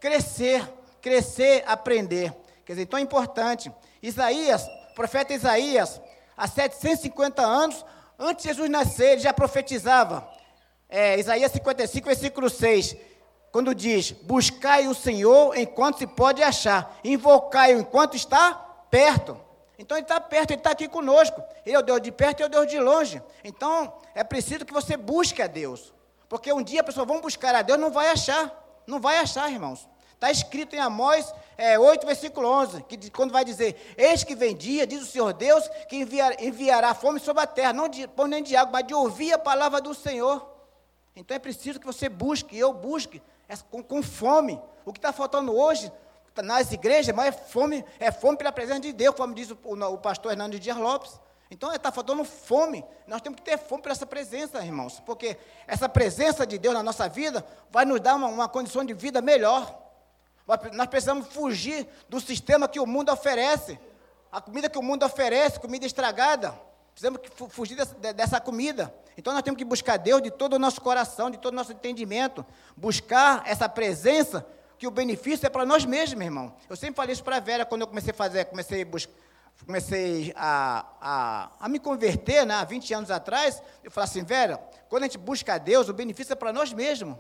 crescer, 0.00 0.69
crescer, 1.00 1.62
aprender. 1.64 2.35
Quer 2.64 2.73
dizer, 2.73 2.83
então 2.83 2.99
é 2.99 3.02
importante. 3.02 3.71
Isaías, 4.02 4.66
o 4.90 4.95
profeta 4.97 5.35
Isaías, 5.35 6.00
há 6.37 6.49
750 6.49 7.40
anos, 7.40 7.87
antes 8.19 8.42
de 8.42 8.49
Jesus 8.49 8.69
nascer, 8.69 9.12
ele 9.12 9.21
já 9.21 9.33
profetizava. 9.33 10.28
É, 10.88 11.16
Isaías 11.16 11.52
55, 11.52 12.07
versículo 12.07 12.50
6 12.50 13.12
quando 13.52 13.75
diz: 13.75 14.11
buscai 14.11 14.88
o 14.88 14.94
Senhor 14.94 15.56
enquanto 15.56 15.99
se 15.99 16.06
pode 16.06 16.42
achar, 16.42 16.99
invocai-o 17.04 17.78
enquanto 17.78 18.16
está 18.16 18.54
perto. 18.90 19.38
Então 19.78 19.97
ele 19.97 20.04
está 20.04 20.21
perto, 20.21 20.52
ele 20.52 20.61
está 20.61 20.71
aqui 20.71 20.88
conosco. 20.88 21.42
Ele 21.66 21.76
é 21.76 21.78
o 21.78 21.82
Deus 21.82 22.00
de 22.00 22.11
perto 22.11 22.40
e 22.40 22.42
é 22.42 22.47
o 22.47 22.49
Deus 22.49 22.66
de 22.66 22.78
longe. 22.78 23.23
Então 23.44 23.92
é 24.14 24.25
preciso 24.25 24.64
que 24.64 24.73
você 24.73 24.97
busque 24.97 25.42
a 25.42 25.47
Deus. 25.47 25.92
Porque 26.28 26.52
um 26.52 26.62
dia 26.62 26.80
a 26.80 26.85
pessoa 26.85 27.04
vai 27.04 27.21
buscar 27.21 27.54
a 27.54 27.62
Deus, 27.62 27.78
não 27.78 27.90
vai 27.90 28.09
achar. 28.09 28.59
Não 28.87 29.00
vai 29.00 29.18
achar, 29.18 29.50
irmãos. 29.50 29.87
Está 30.14 30.30
escrito 30.30 30.75
em 30.75 30.78
Amós 30.78 31.35
é, 31.59 31.78
8, 31.78 32.06
versículo 32.06 32.49
11, 32.49 32.85
que 32.85 33.11
quando 33.11 33.32
vai 33.32 33.44
dizer: 33.44 33.94
Eis 33.99 34.25
que 34.25 34.35
vem 34.35 34.56
dia, 34.56 34.87
diz 34.87 35.02
o 35.02 35.06
Senhor 35.06 35.32
Deus, 35.32 35.68
que 35.88 35.97
enviar, 35.97 36.40
enviará 36.42 36.94
fome 36.94 37.18
sobre 37.18 37.42
a 37.42 37.47
terra, 37.47 37.73
não 37.73 37.88
de 37.88 38.06
pão 38.06 38.26
nem 38.26 38.42
de 38.42 38.56
água, 38.56 38.73
mas 38.73 38.87
de 38.87 38.94
ouvir 38.94 39.32
a 39.32 39.38
palavra 39.38 39.80
do 39.80 39.92
Senhor. 39.92 40.49
Então 41.14 41.37
é 41.37 41.40
preciso 41.40 41.78
que 41.78 41.87
você 41.87 42.09
busque, 42.09 42.56
eu 42.56 42.73
busque, 42.73 43.21
com, 43.71 43.82
com 43.82 44.02
fome. 44.02 44.61
O 44.85 44.92
que 44.92 44.99
está 44.99 45.12
faltando 45.12 45.54
hoje 45.54 45.92
nas 46.42 46.73
igrejas, 46.73 47.14
mas 47.14 47.26
é 47.26 47.32
fome, 47.32 47.85
é 48.00 48.11
fome 48.11 48.38
pela 48.38 48.52
presença 48.52 48.80
de 48.80 48.92
Deus, 48.92 49.14
como 49.14 49.35
diz 49.35 49.50
o, 49.50 49.59
o, 49.64 49.99
pastor 49.99 50.32
Hernando 50.32 50.59
Dias 50.59 50.76
Lopes. 50.76 51.21
Então 51.50 51.71
está 51.73 51.92
faltando 51.92 52.25
fome. 52.25 52.82
Nós 53.06 53.21
temos 53.21 53.37
que 53.37 53.42
ter 53.42 53.59
fome 53.59 53.82
para 53.82 53.92
essa 53.92 54.06
presença, 54.06 54.64
irmãos, 54.64 55.00
porque 55.04 55.37
essa 55.66 55.88
presença 55.88 56.47
de 56.47 56.56
Deus 56.56 56.75
na 56.75 56.82
nossa 56.82 57.09
vida 57.09 57.44
vai 57.71 57.85
nos 57.85 58.00
dar 58.00 58.14
uma, 58.14 58.28
uma 58.28 58.49
condição 58.49 58.82
de 58.82 58.94
vida 58.94 59.21
melhor. 59.21 59.78
Nós 60.73 60.87
precisamos 60.87 61.26
fugir 61.28 61.87
do 62.09 62.21
sistema 62.21 62.66
que 62.66 62.80
o 62.80 62.87
mundo 62.87 63.12
oferece. 63.12 63.78
A 64.30 64.40
comida 64.40 64.71
que 64.71 64.78
o 64.78 64.82
mundo 64.82 65.04
oferece, 65.04 65.61
comida 65.61 65.85
estragada. 65.85 66.59
Precisamos 66.93 67.21
fugir 67.49 67.77
dessa, 68.15 68.41
comida. 68.41 68.95
Então 69.17 69.33
nós 69.33 69.43
temos 69.43 69.59
que 69.59 69.65
buscar 69.65 69.97
Deus 69.97 70.23
de 70.23 70.31
todo 70.31 70.55
o 70.55 70.59
nosso 70.59 70.81
coração, 70.81 71.31
de 71.31 71.39
todo 71.39 71.53
o 71.53 71.57
nosso 71.57 71.73
entendimento. 71.73 72.45
Buscar 72.77 73.43
essa 73.47 73.69
presença, 73.69 74.47
que 74.79 74.87
o 74.87 74.91
benefício 74.91 75.47
é 75.47 75.49
para 75.49 75.65
nós 75.65 75.85
mesmos, 75.85 76.23
irmão. 76.23 76.55
Eu 76.69 76.77
sempre 76.77 76.97
falei 76.97 77.13
isso 77.13 77.25
para 77.25 77.37
a 77.37 77.41
Vera 77.41 77.65
quando 77.65 77.83
eu 77.83 77.87
comecei 77.87 78.11
a 78.11 78.15
fazer, 78.15 78.45
comecei 78.47 78.83
a 78.83 78.85
buscar 78.85 79.13
comecei 79.65 80.33
a, 80.35 80.87
a, 81.01 81.51
a, 81.61 81.69
me 81.69 81.79
converter, 81.79 82.45
né, 82.45 82.55
há 82.55 82.65
20 82.65 82.95
anos 82.95 83.11
atrás, 83.11 83.63
eu 83.85 83.91
falei 83.91 84.09
assim, 84.09 84.25
Vera, 84.25 84.59
quando 84.89 85.05
a 85.05 85.07
gente 85.07 85.19
busca 85.19 85.59
Deus, 85.59 85.89
o 85.89 85.93
benefício 85.93 86.33
é 86.33 86.37
para 86.37 86.53
nós 86.53 86.73
mesmos. 86.73 87.17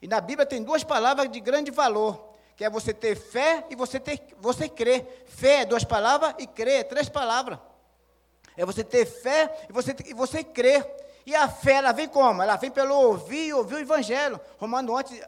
E 0.00 0.08
na 0.08 0.20
Bíblia 0.20 0.46
tem 0.46 0.62
duas 0.62 0.82
palavras 0.82 1.30
de 1.30 1.40
grande 1.40 1.70
valor, 1.70 2.32
que 2.56 2.64
é 2.64 2.70
você 2.70 2.92
ter 2.94 3.14
fé 3.14 3.66
e 3.68 3.76
você, 3.76 4.00
ter, 4.00 4.22
você 4.38 4.68
crer. 4.68 5.24
Fé 5.26 5.62
é 5.62 5.64
duas 5.66 5.84
palavras 5.84 6.34
e 6.38 6.46
crer 6.46 6.80
é 6.80 6.84
três 6.84 7.08
palavras. 7.08 7.58
É 8.60 8.66
você 8.66 8.84
ter 8.84 9.06
fé 9.06 9.64
e 9.70 9.72
você, 9.72 9.96
e 10.04 10.12
você 10.12 10.44
crer. 10.44 10.86
E 11.24 11.34
a 11.34 11.48
fé, 11.48 11.74
ela 11.76 11.92
vem 11.92 12.06
como? 12.06 12.42
Ela 12.42 12.56
vem 12.56 12.70
pelo 12.70 12.94
ouvir 12.94 13.54
ouvir 13.54 13.76
o 13.76 13.78
Evangelho. 13.78 14.38
Romano, 14.58 14.98
antes, 14.98 15.18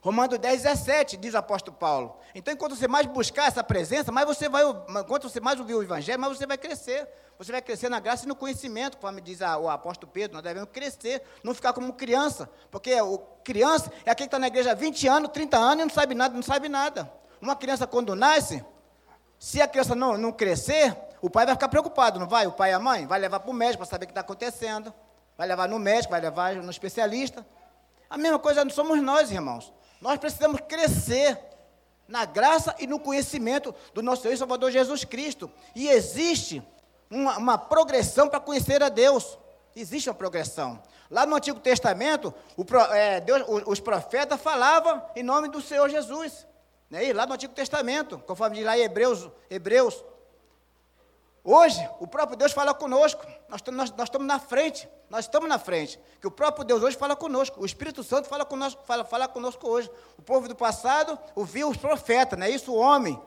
Romano 0.00 0.38
10, 0.38 0.62
17, 0.62 1.16
diz 1.16 1.34
o 1.34 1.38
apóstolo 1.38 1.76
Paulo. 1.76 2.16
Então, 2.36 2.54
enquanto 2.54 2.76
você 2.76 2.86
mais 2.86 3.06
buscar 3.06 3.48
essa 3.48 3.64
presença, 3.64 4.12
mais 4.12 4.24
você 4.24 4.48
vai, 4.48 4.62
enquanto 5.00 5.28
você 5.28 5.40
mais 5.40 5.58
ouvir 5.58 5.74
o 5.74 5.82
Evangelho, 5.82 6.20
mais 6.20 6.38
você 6.38 6.46
vai 6.46 6.56
crescer. 6.56 7.08
Você 7.40 7.50
vai 7.50 7.60
crescer 7.60 7.88
na 7.88 7.98
graça 7.98 8.24
e 8.24 8.28
no 8.28 8.36
conhecimento, 8.36 8.98
conforme 8.98 9.20
diz 9.20 9.42
a, 9.42 9.58
o 9.58 9.68
apóstolo 9.68 10.12
Pedro, 10.12 10.34
nós 10.34 10.44
devemos 10.44 10.70
crescer, 10.72 11.20
não 11.42 11.52
ficar 11.52 11.72
como 11.72 11.92
criança. 11.92 12.48
Porque 12.70 13.00
o 13.00 13.18
criança 13.42 13.90
é 14.06 14.12
aquele 14.12 14.28
que 14.28 14.36
está 14.36 14.38
na 14.38 14.46
igreja 14.46 14.70
há 14.70 14.74
20 14.74 15.08
anos, 15.08 15.30
30 15.32 15.56
anos 15.56 15.82
e 15.82 15.86
não 15.86 15.94
sabe 15.94 16.14
nada, 16.14 16.34
não 16.34 16.42
sabe 16.42 16.68
nada. 16.68 17.12
Uma 17.40 17.56
criança, 17.56 17.84
quando 17.84 18.14
nasce, 18.14 18.64
se 19.40 19.60
a 19.60 19.66
criança 19.66 19.96
não, 19.96 20.16
não 20.16 20.30
crescer, 20.30 20.96
o 21.20 21.28
pai 21.28 21.46
vai 21.46 21.54
ficar 21.54 21.68
preocupado, 21.68 22.18
não 22.18 22.28
vai? 22.28 22.46
O 22.46 22.52
pai 22.52 22.70
e 22.70 22.72
a 22.74 22.78
mãe 22.78 23.06
vai 23.06 23.18
levar 23.18 23.40
para 23.40 23.50
o 23.50 23.54
médico 23.54 23.78
para 23.78 23.86
saber 23.86 24.04
o 24.04 24.08
que 24.08 24.12
está 24.12 24.20
acontecendo. 24.20 24.92
Vai 25.36 25.46
levar 25.46 25.68
no 25.68 25.78
médico, 25.78 26.10
vai 26.10 26.20
levar 26.20 26.54
no 26.56 26.70
especialista. 26.70 27.46
A 28.08 28.16
mesma 28.16 28.38
coisa 28.38 28.64
não 28.64 28.70
somos 28.70 29.02
nós, 29.02 29.30
irmãos. 29.30 29.72
Nós 30.00 30.18
precisamos 30.18 30.60
crescer 30.60 31.38
na 32.06 32.24
graça 32.24 32.74
e 32.78 32.86
no 32.86 32.98
conhecimento 32.98 33.74
do 33.92 34.02
nosso 34.02 34.22
Senhor 34.22 34.34
e 34.34 34.38
Salvador 34.38 34.70
Jesus 34.70 35.04
Cristo. 35.04 35.50
E 35.74 35.88
existe 35.88 36.62
uma, 37.10 37.36
uma 37.36 37.58
progressão 37.58 38.28
para 38.28 38.40
conhecer 38.40 38.82
a 38.82 38.88
Deus. 38.88 39.38
Existe 39.76 40.08
uma 40.08 40.14
progressão. 40.14 40.82
Lá 41.10 41.24
no 41.24 41.36
Antigo 41.36 41.60
Testamento, 41.60 42.34
o, 42.56 42.64
é, 42.92 43.20
Deus, 43.20 43.42
os 43.66 43.80
profetas 43.80 44.40
falavam 44.40 45.02
em 45.14 45.22
nome 45.22 45.48
do 45.48 45.60
Senhor 45.60 45.88
Jesus. 45.88 46.46
Né? 46.90 47.06
E 47.06 47.12
lá 47.12 47.26
no 47.26 47.34
Antigo 47.34 47.54
Testamento, 47.54 48.18
conforme 48.26 48.56
diz 48.56 48.64
lá 48.64 48.78
em 48.78 48.82
Hebreus, 48.82 49.28
Hebreus 49.50 50.02
Hoje, 51.50 51.88
o 51.98 52.06
próprio 52.06 52.36
Deus 52.36 52.52
fala 52.52 52.74
conosco. 52.74 53.26
Nós, 53.48 53.62
nós, 53.68 53.90
nós, 53.92 54.06
estamos 54.08 54.26
na 54.26 54.38
frente. 54.38 54.86
Nós 55.08 55.24
estamos 55.24 55.48
na 55.48 55.58
frente. 55.58 55.98
Que 56.20 56.26
o 56.26 56.30
próprio 56.30 56.62
Deus 56.62 56.82
hoje 56.82 56.94
fala 56.94 57.16
conosco. 57.16 57.62
O 57.62 57.64
Espírito 57.64 58.04
Santo 58.04 58.28
fala 58.28 58.44
conosco, 58.44 58.82
fala, 58.84 59.02
fala 59.02 59.26
conosco 59.26 59.66
hoje. 59.66 59.90
O 60.18 60.20
povo 60.20 60.46
do 60.46 60.54
passado 60.54 61.18
ouviu 61.34 61.70
os 61.70 61.78
profetas, 61.78 62.38
não 62.38 62.44
é 62.44 62.50
isso? 62.50 62.70
O 62.70 62.76
homem. 62.76 63.18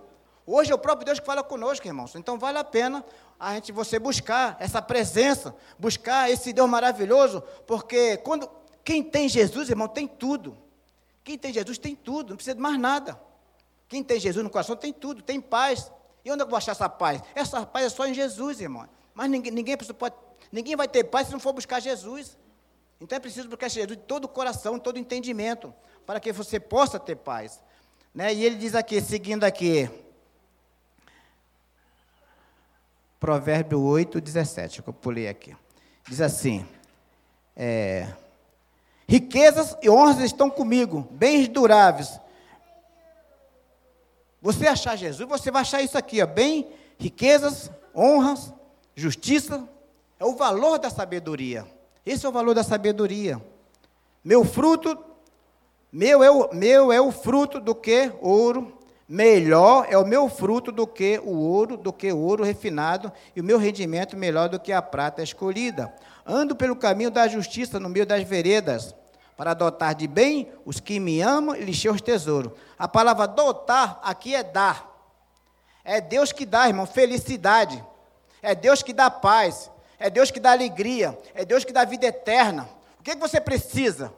Hoje 0.46 0.72
é 0.72 0.76
o 0.76 0.78
próprio 0.78 1.04
Deus 1.04 1.20
que 1.20 1.26
fala 1.26 1.42
conosco, 1.42 1.88
irmãos. 1.88 2.14
Então 2.14 2.38
vale 2.38 2.60
a 2.60 2.64
pena 2.64 3.04
a 3.40 3.56
gente 3.56 3.72
você 3.72 3.98
buscar 3.98 4.56
essa 4.60 4.84
presença, 4.84 5.56
buscar 5.80 6.30
esse 6.30 6.54
Deus 6.54 6.70
maravilhoso, 6.70 7.42
porque 7.66 8.18
quando 8.18 8.48
quem 8.84 9.02
tem 9.02 9.28
Jesus, 9.28 9.68
irmão, 9.68 9.88
tem 9.88 10.08
tudo. 10.08 10.56
Quem 11.24 11.40
tem 11.40 11.52
Jesus 11.52 11.80
tem 11.80 11.96
tudo, 11.96 12.30
não 12.30 12.36
precisa 12.36 12.54
de 12.54 12.62
mais 12.62 12.80
nada. 12.80 13.20
Quem 13.90 14.04
tem 14.04 14.20
Jesus 14.20 14.44
no 14.44 14.52
coração 14.52 14.76
tem 14.76 14.94
tudo, 14.94 15.24
tem 15.24 15.42
paz, 15.42 15.92
e 16.24 16.32
onde 16.32 16.44
eu 16.44 16.48
vou 16.48 16.58
achar 16.58 16.72
essa 16.72 16.88
paz? 16.88 17.22
Essa 17.34 17.66
paz 17.66 17.86
é 17.86 17.90
só 17.90 18.06
em 18.06 18.14
Jesus, 18.14 18.62
irmão. 18.62 18.88
Mas 19.14 19.30
ninguém, 19.30 19.52
ninguém, 19.52 19.78
pode, 19.78 20.16
ninguém 20.52 20.76
vai 20.76 20.88
ter 20.88 21.04
paz 21.04 21.28
se 21.28 21.34
não 21.34 21.40
for 21.40 21.54
buscar 21.54 21.80
Jesus. 21.80 22.38
Então 23.00 23.16
é 23.16 23.20
preciso 23.20 23.50
buscar 23.50 23.68
Jesus 23.68 23.98
de 23.98 24.04
todo 24.04 24.26
o 24.26 24.28
coração, 24.28 24.76
de 24.76 24.84
todo 24.84 24.96
o 24.96 25.00
entendimento, 25.00 25.74
para 26.06 26.20
que 26.20 26.32
você 26.32 26.60
possa 26.60 27.00
ter 27.00 27.16
paz. 27.16 27.62
Né? 28.14 28.34
E 28.34 28.46
ele 28.46 28.56
diz 28.56 28.76
aqui, 28.76 29.02
seguindo 29.02 29.44
aqui, 29.44 29.90
Provérbio 33.20 33.82
8, 33.82 34.22
17, 34.22 34.82
que 34.82 34.90
eu 34.90 34.94
pulei 34.94 35.28
aqui. 35.28 35.56
Diz 36.08 36.22
assim: 36.22 36.68
é, 37.56 38.08
Riquezas 39.08 39.76
e 39.82 39.90
honras 39.90 40.20
estão 40.20 40.50
comigo, 40.50 41.08
bens 41.12 41.48
duráveis 41.48 42.20
você 44.42 44.66
achar 44.66 44.96
Jesus, 44.96 45.30
você 45.30 45.52
vai 45.52 45.62
achar 45.62 45.82
isso 45.84 45.98
aqui, 45.98 46.22
ó, 46.22 46.26
bem, 46.26 46.68
riquezas, 46.98 47.70
honras, 47.96 48.52
justiça, 48.96 49.68
é 50.20 50.26
o 50.26 50.36
valor 50.36 50.80
da 50.80 50.90
sabedoria. 50.90 51.66
Esse 52.04 52.26
é 52.26 52.30
o 52.30 52.32
valor 52.32 52.56
da 52.56 52.64
sabedoria. 52.64 53.40
Meu 54.24 54.44
fruto, 54.44 54.98
meu 55.92 56.24
é 56.24 56.32
o, 56.32 56.54
meu 56.54 56.92
é 56.92 57.00
o 57.00 57.12
fruto 57.12 57.60
do 57.60 57.76
que 57.76 58.12
ouro, 58.20 58.78
melhor 59.08 59.86
é 59.90 59.98
o 59.98 60.08
meu 60.08 60.28
fruto 60.28 60.72
do 60.72 60.88
que 60.88 61.20
o 61.24 61.38
ouro, 61.38 61.78
do 61.78 61.94
que 61.94 62.12
o 62.12 62.18
ouro 62.18 62.44
refinado, 62.44 63.12
e 63.36 63.42
o 63.42 63.44
meu 63.44 63.60
rendimento 63.60 64.18
melhor 64.18 64.50
do 64.50 64.60
que 64.60 64.72
a 64.72 64.82
prata 64.82 65.22
escolhida. 65.22 65.94
Ando 66.26 66.56
pelo 66.56 66.76
caminho 66.76 67.12
da 67.12 67.28
justiça 67.28 67.80
no 67.80 67.90
meio 67.90 68.06
das 68.06 68.24
veredas 68.24 68.96
para 69.42 69.56
dotar 69.56 69.96
de 69.96 70.06
bem 70.06 70.54
os 70.64 70.80
que 70.80 71.00
me 71.00 71.20
amam 71.20 71.56
e 71.56 71.64
lhes 71.64 71.84
os 71.86 72.00
tesouros. 72.00 72.54
A 72.78 72.88
palavra 72.88 73.26
dotar 73.26 74.00
aqui 74.04 74.36
é 74.36 74.44
dar. 74.44 74.88
É 75.84 76.00
Deus 76.00 76.32
que 76.32 76.46
dá, 76.46 76.68
irmão, 76.68 76.86
felicidade. 76.86 77.84
É 78.40 78.54
Deus 78.54 78.84
que 78.84 78.94
dá 78.94 79.10
paz. 79.10 79.72
É 79.98 80.12
Deus 80.12 80.30
que 80.30 80.40
dá 80.40 80.52
alegria. 80.52 81.20
É 81.34 81.44
Deus 81.44 81.66
que 81.66 81.74
dá 81.74 81.84
vida 81.84 82.06
eterna. 82.06 82.70
O 83.00 83.02
que, 83.02 83.16
que 83.16 83.20
você 83.20 83.42
precisa? 83.42 84.14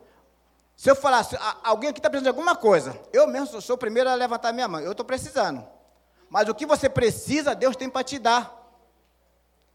Se 0.75 0.91
eu 0.91 0.95
falar, 0.95 1.25
alguém 1.63 1.91
aqui 1.91 1.99
está 1.99 2.09
precisando 2.09 2.33
de 2.33 2.37
alguma 2.37 2.57
coisa, 2.57 2.93
eu 3.13 3.25
mesmo 3.25 3.61
sou 3.61 3.77
o 3.77 3.79
primeiro 3.79 4.09
a 4.09 4.15
levantar 4.15 4.51
minha 4.51 4.67
mão. 4.67 4.81
Eu 4.81 4.91
estou 4.91 5.05
precisando. 5.05 5.65
Mas 6.29 6.49
o 6.49 6.53
que 6.53 6.65
você 6.65 6.89
precisa, 6.89 7.55
Deus 7.55 7.77
tem 7.77 7.89
para 7.89 8.03
te 8.03 8.19
dar. 8.19 8.53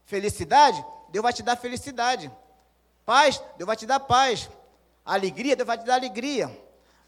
Felicidade, 0.05 0.85
Deus 1.09 1.23
vai 1.23 1.33
te 1.33 1.41
dar 1.41 1.55
felicidade. 1.55 2.31
Paz, 3.03 3.41
Deus 3.57 3.65
vai 3.65 3.75
te 3.75 3.87
dar 3.87 3.99
paz 3.99 4.47
alegria, 5.13 5.55
Deus 5.55 5.67
vai 5.67 5.77
te 5.77 5.85
dar 5.85 5.95
alegria. 5.95 6.49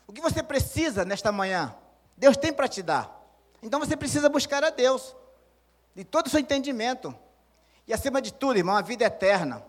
O 0.07 0.13
que 0.13 0.21
você 0.21 0.41
precisa 0.43 1.05
nesta 1.05 1.31
manhã? 1.31 1.75
Deus 2.17 2.35
tem 2.35 2.51
para 2.51 2.67
te 2.67 2.81
dar. 2.81 3.19
Então 3.61 3.79
você 3.79 3.95
precisa 3.95 4.27
buscar 4.29 4.63
a 4.63 4.69
Deus, 4.69 5.15
de 5.95 6.03
todo 6.03 6.27
o 6.27 6.29
seu 6.29 6.39
entendimento. 6.39 7.15
E 7.87 7.93
acima 7.93 8.21
de 8.21 8.33
tudo, 8.33 8.57
irmão, 8.57 8.75
a 8.75 8.81
vida 8.81 9.05
eterna. 9.05 9.63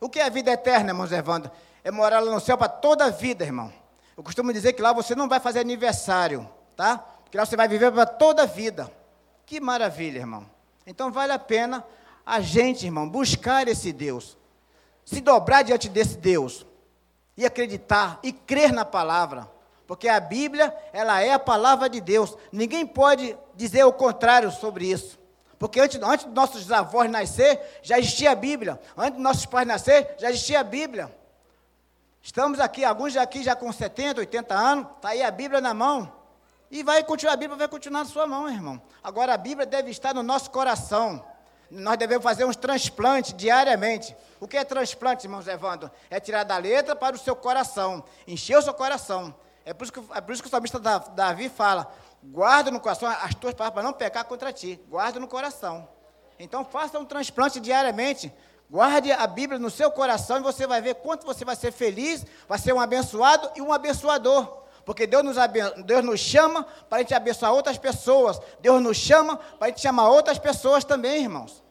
O 0.00 0.08
que 0.08 0.20
é 0.20 0.24
a 0.24 0.28
vida 0.28 0.50
eterna, 0.50 0.90
irmãos 0.90 1.12
Evandro? 1.12 1.50
É 1.82 1.90
morar 1.90 2.20
lá 2.20 2.30
no 2.30 2.40
céu 2.40 2.56
para 2.56 2.68
toda 2.68 3.06
a 3.06 3.10
vida, 3.10 3.44
irmão. 3.44 3.72
Eu 4.16 4.22
costumo 4.22 4.52
dizer 4.52 4.72
que 4.72 4.82
lá 4.82 4.92
você 4.92 5.14
não 5.14 5.28
vai 5.28 5.40
fazer 5.40 5.60
aniversário, 5.60 6.48
tá? 6.76 6.98
Porque 6.98 7.36
lá 7.36 7.44
você 7.44 7.56
vai 7.56 7.68
viver 7.68 7.92
para 7.92 8.06
toda 8.06 8.42
a 8.42 8.46
vida. 8.46 8.90
Que 9.46 9.60
maravilha, 9.60 10.18
irmão. 10.18 10.48
Então 10.86 11.12
vale 11.12 11.32
a 11.32 11.38
pena 11.38 11.84
a 12.24 12.40
gente, 12.40 12.84
irmão, 12.84 13.08
buscar 13.08 13.68
esse 13.68 13.92
Deus. 13.92 14.36
Se 15.04 15.20
dobrar 15.20 15.62
diante 15.62 15.88
desse 15.88 16.16
Deus 16.16 16.66
e 17.38 17.46
acreditar 17.46 18.18
e 18.20 18.32
crer 18.32 18.72
na 18.72 18.84
palavra. 18.84 19.48
Porque 19.86 20.08
a 20.08 20.18
Bíblia, 20.18 20.76
ela 20.92 21.22
é 21.22 21.32
a 21.32 21.38
palavra 21.38 21.88
de 21.88 22.00
Deus. 22.00 22.36
Ninguém 22.50 22.84
pode 22.84 23.38
dizer 23.54 23.84
o 23.84 23.92
contrário 23.92 24.50
sobre 24.50 24.90
isso. 24.90 25.16
Porque 25.56 25.78
antes, 25.78 26.00
antes 26.02 26.26
dos 26.26 26.34
nossos 26.34 26.72
avós 26.72 27.08
nascer, 27.08 27.78
já 27.80 27.96
existia 27.96 28.32
a 28.32 28.34
Bíblia. 28.34 28.80
Antes 28.96 29.14
dos 29.14 29.22
nossos 29.22 29.46
pais 29.46 29.68
nascer, 29.68 30.16
já 30.18 30.28
existia 30.28 30.58
a 30.58 30.64
Bíblia. 30.64 31.16
Estamos 32.20 32.58
aqui, 32.58 32.84
alguns 32.84 33.16
aqui 33.16 33.44
já 33.44 33.54
com 33.54 33.72
70, 33.72 34.20
80 34.20 34.54
anos, 34.54 34.86
está 34.96 35.10
aí 35.10 35.22
a 35.22 35.30
Bíblia 35.30 35.60
na 35.60 35.72
mão. 35.72 36.12
E 36.68 36.82
vai 36.82 37.04
continuar, 37.04 37.34
a 37.34 37.36
Bíblia 37.36 37.56
vai 37.56 37.68
continuar 37.68 38.00
na 38.00 38.10
sua 38.10 38.26
mão, 38.26 38.50
irmão. 38.50 38.82
Agora 39.00 39.32
a 39.32 39.38
Bíblia 39.38 39.64
deve 39.64 39.92
estar 39.92 40.12
no 40.12 40.24
nosso 40.24 40.50
coração. 40.50 41.24
Nós 41.70 41.98
devemos 41.98 42.24
fazer 42.24 42.44
uns 42.44 42.56
transplantes 42.56 43.34
diariamente. 43.34 44.16
O 44.40 44.48
que 44.48 44.56
é 44.56 44.64
transplante, 44.64 45.26
irmãos 45.26 45.46
Evandro? 45.46 45.90
É 46.08 46.18
tirar 46.18 46.44
da 46.44 46.56
letra 46.56 46.96
para 46.96 47.16
o 47.16 47.18
seu 47.18 47.36
coração, 47.36 48.04
encher 48.26 48.56
o 48.56 48.62
seu 48.62 48.72
coração. 48.72 49.34
É 49.64 49.74
por 49.74 49.84
isso 49.84 49.92
que, 49.92 50.00
é 50.14 50.20
por 50.20 50.32
isso 50.32 50.42
que 50.42 50.48
o 50.48 50.50
salmista 50.50 50.78
Davi 50.78 51.48
fala: 51.48 51.92
guarda 52.22 52.70
no 52.70 52.80
coração 52.80 53.08
as 53.08 53.34
tuas 53.34 53.54
palavras 53.54 53.74
para 53.74 53.82
não 53.82 53.92
pecar 53.92 54.24
contra 54.24 54.52
ti. 54.52 54.80
Guarda 54.88 55.20
no 55.20 55.28
coração. 55.28 55.86
Então 56.38 56.64
faça 56.64 56.98
um 56.98 57.04
transplante 57.04 57.60
diariamente. 57.60 58.32
Guarde 58.70 59.10
a 59.10 59.26
Bíblia 59.26 59.58
no 59.58 59.70
seu 59.70 59.90
coração 59.90 60.38
e 60.38 60.40
você 60.40 60.66
vai 60.66 60.80
ver 60.80 60.96
quanto 60.96 61.24
você 61.24 61.44
vai 61.44 61.56
ser 61.56 61.72
feliz, 61.72 62.24
vai 62.46 62.58
ser 62.58 62.72
um 62.74 62.80
abençoado 62.80 63.50
e 63.56 63.62
um 63.62 63.72
abençoador. 63.72 64.62
Porque 64.88 65.06
Deus 65.06 65.22
nos, 65.22 65.36
Deus 65.84 66.02
nos 66.02 66.18
chama 66.18 66.66
para 66.88 66.96
a 66.96 67.00
gente 67.02 67.12
abençoar 67.12 67.52
outras 67.52 67.76
pessoas. 67.76 68.40
Deus 68.58 68.82
nos 68.82 68.96
chama 68.96 69.36
para 69.36 69.66
a 69.66 69.68
gente 69.68 69.82
chamar 69.82 70.08
outras 70.08 70.38
pessoas 70.38 70.82
também, 70.82 71.24
irmãos. 71.24 71.62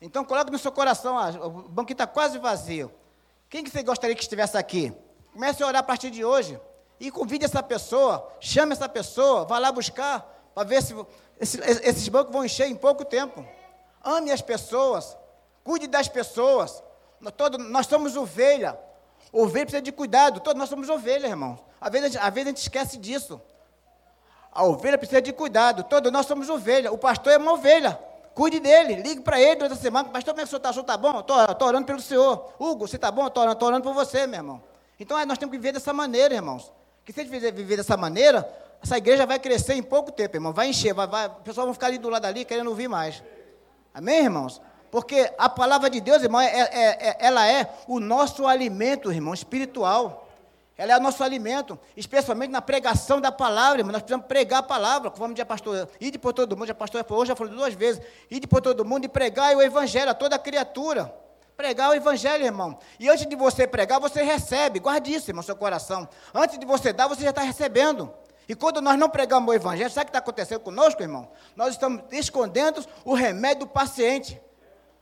Então 0.00 0.24
coloque 0.24 0.50
no 0.50 0.58
seu 0.58 0.72
coração, 0.72 1.18
ah, 1.18 1.28
o 1.28 1.50
banquinho 1.68 1.92
está 1.92 2.06
quase 2.06 2.38
vazio. 2.38 2.90
Quem 3.50 3.62
que 3.62 3.68
você 3.68 3.82
gostaria 3.82 4.16
que 4.16 4.22
estivesse 4.22 4.56
aqui? 4.56 4.94
Comece 5.30 5.62
a 5.62 5.66
orar 5.66 5.80
a 5.80 5.82
partir 5.82 6.10
de 6.10 6.24
hoje. 6.24 6.58
E 6.98 7.10
convide 7.10 7.44
essa 7.44 7.62
pessoa, 7.62 8.26
chame 8.40 8.72
essa 8.72 8.88
pessoa, 8.88 9.44
vá 9.44 9.58
lá 9.58 9.70
buscar, 9.70 10.50
para 10.54 10.66
ver 10.66 10.82
se 10.82 10.94
esses, 11.38 11.60
esses 11.60 12.08
bancos 12.08 12.32
vão 12.32 12.46
encher 12.46 12.66
em 12.66 12.76
pouco 12.76 13.04
tempo. 13.04 13.46
Ame 14.02 14.30
as 14.30 14.40
pessoas, 14.40 15.18
cuide 15.62 15.86
das 15.86 16.08
pessoas. 16.08 16.82
Nós, 17.20 17.34
todo, 17.36 17.58
nós 17.58 17.86
somos 17.86 18.16
ovelha. 18.16 18.80
Ovelha 19.30 19.66
precisa 19.66 19.82
de 19.82 19.92
cuidado. 19.92 20.40
Todos 20.40 20.58
nós 20.58 20.70
somos 20.70 20.88
ovelha, 20.88 21.26
irmão. 21.26 21.67
Às 21.80 21.90
vezes, 21.90 22.16
às 22.16 22.34
vezes 22.34 22.46
a 22.46 22.50
gente 22.50 22.62
esquece 22.62 22.96
disso. 22.98 23.40
A 24.52 24.64
ovelha 24.64 24.98
precisa 24.98 25.22
de 25.22 25.32
cuidado. 25.32 25.84
Todos 25.84 26.10
nós 26.10 26.26
somos 26.26 26.48
ovelha. 26.48 26.92
O 26.92 26.98
pastor 26.98 27.32
é 27.32 27.36
uma 27.36 27.52
ovelha. 27.52 27.98
Cuide 28.34 28.60
dele. 28.60 28.96
Ligue 28.96 29.20
para 29.20 29.40
ele 29.40 29.56
durante 29.56 29.72
a 29.72 29.76
semana. 29.76 30.08
Pastor, 30.08 30.34
como 30.34 30.40
é 30.40 30.44
que 30.44 30.46
o 30.46 30.50
senhor 30.50 30.58
está? 30.58 30.70
O 30.70 30.72
senhor 30.72 30.82
está 30.82 30.96
bom? 30.96 31.20
Estou 31.20 31.68
orando 31.68 31.86
pelo 31.86 32.00
senhor. 32.00 32.52
Hugo, 32.58 32.86
você 32.86 32.96
está 32.96 33.10
bom? 33.10 33.26
Estou 33.26 33.42
orando, 33.42 33.64
orando 33.64 33.82
por 33.82 33.94
você, 33.94 34.26
meu 34.26 34.40
irmão. 34.40 34.62
Então 34.98 35.16
nós 35.26 35.38
temos 35.38 35.52
que 35.52 35.58
viver 35.58 35.72
dessa 35.72 35.92
maneira, 35.92 36.34
irmãos. 36.34 36.72
Que 37.04 37.12
se 37.12 37.20
a 37.20 37.24
gente 37.24 37.50
viver 37.52 37.76
dessa 37.76 37.96
maneira, 37.96 38.48
essa 38.82 38.96
igreja 38.96 39.26
vai 39.26 39.38
crescer 39.38 39.74
em 39.74 39.82
pouco 39.82 40.10
tempo, 40.12 40.36
irmão. 40.36 40.52
Vai 40.52 40.68
encher, 40.68 40.92
vai, 40.92 41.06
vai, 41.06 41.26
o 41.26 41.30
pessoal 41.44 41.66
vai 41.66 41.74
ficar 41.74 41.86
ali 41.86 41.98
do 41.98 42.08
lado 42.08 42.24
ali 42.26 42.44
querendo 42.44 42.68
ouvir 42.68 42.88
mais. 42.88 43.22
Amém, 43.94 44.24
irmãos? 44.24 44.60
Porque 44.90 45.32
a 45.36 45.48
palavra 45.48 45.90
de 45.90 46.00
Deus, 46.00 46.22
irmão, 46.22 46.40
é, 46.40 46.46
é, 46.46 47.08
é, 47.08 47.16
ela 47.20 47.46
é 47.46 47.68
o 47.86 48.00
nosso 48.00 48.46
alimento, 48.46 49.12
irmão, 49.12 49.34
espiritual. 49.34 50.27
Ela 50.78 50.92
é 50.92 50.96
o 50.96 51.00
nosso 51.00 51.24
alimento, 51.24 51.76
especialmente 51.96 52.52
na 52.52 52.62
pregação 52.62 53.20
da 53.20 53.32
palavra, 53.32 53.80
irmão. 53.80 53.92
Nós 53.92 54.00
precisamos 54.00 54.26
pregar 54.26 54.60
a 54.60 54.62
palavra, 54.62 55.12
diz 55.32 55.40
a 55.40 55.44
pastor, 55.44 55.88
ide 56.00 56.20
por 56.20 56.32
todo 56.32 56.56
mundo, 56.56 56.70
a 56.70 56.74
pastora 56.74 57.04
hoje 57.10 57.28
já 57.28 57.36
falou 57.36 57.52
duas 57.52 57.74
vezes, 57.74 58.00
ide 58.30 58.46
por 58.46 58.62
todo 58.62 58.84
mundo 58.84 59.04
e 59.04 59.08
pregar 59.08 59.56
o 59.56 59.60
evangelho 59.60 60.08
a 60.08 60.14
toda 60.14 60.38
criatura. 60.38 61.12
Pregar 61.56 61.90
o 61.90 61.94
evangelho, 61.94 62.44
irmão. 62.44 62.78
E 63.00 63.08
antes 63.08 63.26
de 63.26 63.34
você 63.34 63.66
pregar, 63.66 63.98
você 63.98 64.22
recebe. 64.22 64.78
Guarde 64.78 65.12
isso, 65.12 65.28
irmão, 65.28 65.42
seu 65.42 65.56
coração. 65.56 66.08
Antes 66.32 66.56
de 66.56 66.64
você 66.64 66.92
dar, 66.92 67.08
você 67.08 67.24
já 67.24 67.30
está 67.30 67.42
recebendo. 67.42 68.14
E 68.48 68.54
quando 68.54 68.80
nós 68.80 68.96
não 68.96 69.10
pregamos 69.10 69.50
o 69.50 69.52
evangelho, 69.52 69.90
sabe 69.90 70.04
o 70.04 70.06
que 70.06 70.10
está 70.10 70.20
acontecendo 70.20 70.60
conosco, 70.60 71.02
irmão? 71.02 71.28
Nós 71.56 71.70
estamos 71.70 72.04
escondendo 72.12 72.86
o 73.04 73.12
remédio 73.12 73.66
do 73.66 73.66
paciente. 73.66 74.40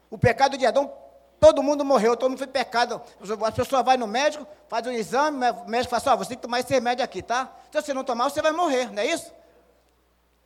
O 0.09 0.17
pecado 0.17 0.57
de 0.57 0.65
Adão 0.65 0.91
Todo 1.39 1.63
mundo 1.63 1.85
morreu, 1.85 2.17
todo 2.17 2.31
mundo 2.31 2.39
foi 2.39 2.47
pecado. 2.47 3.01
A 3.45 3.53
pessoa 3.53 3.83
vai 3.83 3.97
no 3.97 4.07
médico, 4.07 4.47
faz 4.69 4.87
um 4.87 4.91
exame, 4.91 5.37
o 5.51 5.69
médico 5.69 5.91
fala 5.91 6.03
assim, 6.03 6.11
oh, 6.11 6.17
você 6.17 6.29
tem 6.31 6.39
que 6.39 6.43
tomar 6.43 6.61
esse 6.61 6.73
remédio 6.73 7.05
aqui, 7.05 7.23
tá? 7.23 7.53
Se 7.71 7.81
você 7.81 7.93
não 7.93 8.05
tomar, 8.05 8.31
você 8.31 8.41
vai 8.41 8.53
morrer, 8.53 8.91
não 8.93 9.03
é 9.03 9.07
isso? 9.07 9.31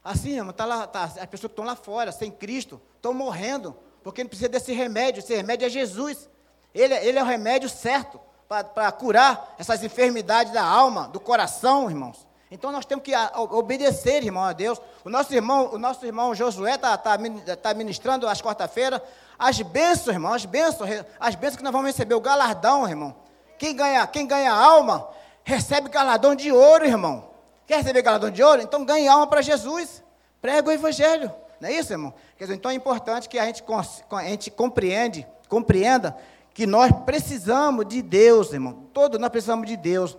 Assim, 0.02 0.37
irmão, 0.37 0.52
tá 0.52 0.64
lá, 0.64 0.87
tá, 0.87 1.04
as 1.04 1.12
pessoas 1.12 1.40
que 1.40 1.47
estão 1.47 1.64
lá 1.64 1.76
fora, 1.76 2.11
sem 2.11 2.30
Cristo, 2.30 2.80
estão 2.97 3.14
morrendo, 3.14 3.76
porque 4.02 4.23
não 4.23 4.28
precisa 4.28 4.49
desse 4.49 4.73
remédio, 4.73 5.20
esse 5.20 5.35
remédio 5.35 5.66
é 5.66 5.68
Jesus. 5.68 6.28
Ele, 6.75 6.94
ele 6.94 7.18
é 7.18 7.23
o 7.23 7.26
remédio 7.26 7.68
certo 7.68 8.20
para 8.49 8.90
curar 8.90 9.54
essas 9.59 9.85
enfermidades 9.85 10.52
da 10.52 10.64
alma, 10.64 11.06
do 11.09 11.20
coração, 11.20 11.88
irmãos. 11.88 12.26
Então 12.50 12.73
nós 12.73 12.85
temos 12.85 13.04
que 13.04 13.12
obedecer, 13.37 14.25
irmão, 14.25 14.42
a 14.42 14.52
Deus. 14.52 14.80
O 15.04 15.09
nosso 15.09 15.32
irmão, 15.32 15.73
o 15.73 15.78
nosso 15.78 16.04
irmão 16.04 16.35
Josué 16.35 16.75
está 16.75 16.99
tá, 16.99 17.16
tá 17.62 17.75
ministrando 17.75 18.26
às 18.26 18.42
quarta-feira 18.42 19.00
as 19.40 19.59
bênçãos, 19.62 20.09
irmão, 20.09 20.35
as 20.35 20.44
bênçãos, 20.44 20.90
as 21.18 21.35
bênçãos 21.35 21.56
que 21.56 21.62
nós 21.62 21.73
vamos 21.73 21.87
receber, 21.87 22.14
o 22.14 22.20
galardão, 22.20 22.87
irmão. 22.87 23.16
Quem 23.59 23.75
ganha, 23.75 24.06
quem 24.06 24.26
ganha 24.26 24.52
alma, 24.52 25.09
recebe 25.42 25.88
galardão 25.88 26.35
de 26.35 26.52
ouro, 26.52 26.85
irmão. 26.85 27.30
Quer 27.66 27.78
receber 27.78 28.02
galardão 28.02 28.30
de 28.30 28.42
ouro? 28.42 28.61
Então 28.61 28.85
ganhe 28.85 29.09
alma 29.09 29.26
para 29.26 29.40
Jesus. 29.40 30.04
Prega 30.42 30.68
o 30.68 30.73
evangelho. 30.73 31.32
Não 31.59 31.70
é 31.70 31.73
isso, 31.73 31.90
irmão? 31.90 32.12
Quer 32.37 32.44
dizer, 32.44 32.56
então 32.56 32.70
é 32.70 32.75
importante 32.75 33.30
que 33.30 33.38
a 33.38 33.47
gente, 33.47 33.64
a 34.11 34.25
gente 34.25 34.50
compreende, 34.50 35.26
compreenda 35.49 36.14
que 36.52 36.66
nós 36.66 36.92
precisamos 37.06 37.88
de 37.88 38.02
Deus, 38.02 38.52
irmão. 38.52 38.88
Todos 38.92 39.18
nós 39.18 39.30
precisamos 39.30 39.66
de 39.66 39.76
Deus. 39.76 40.18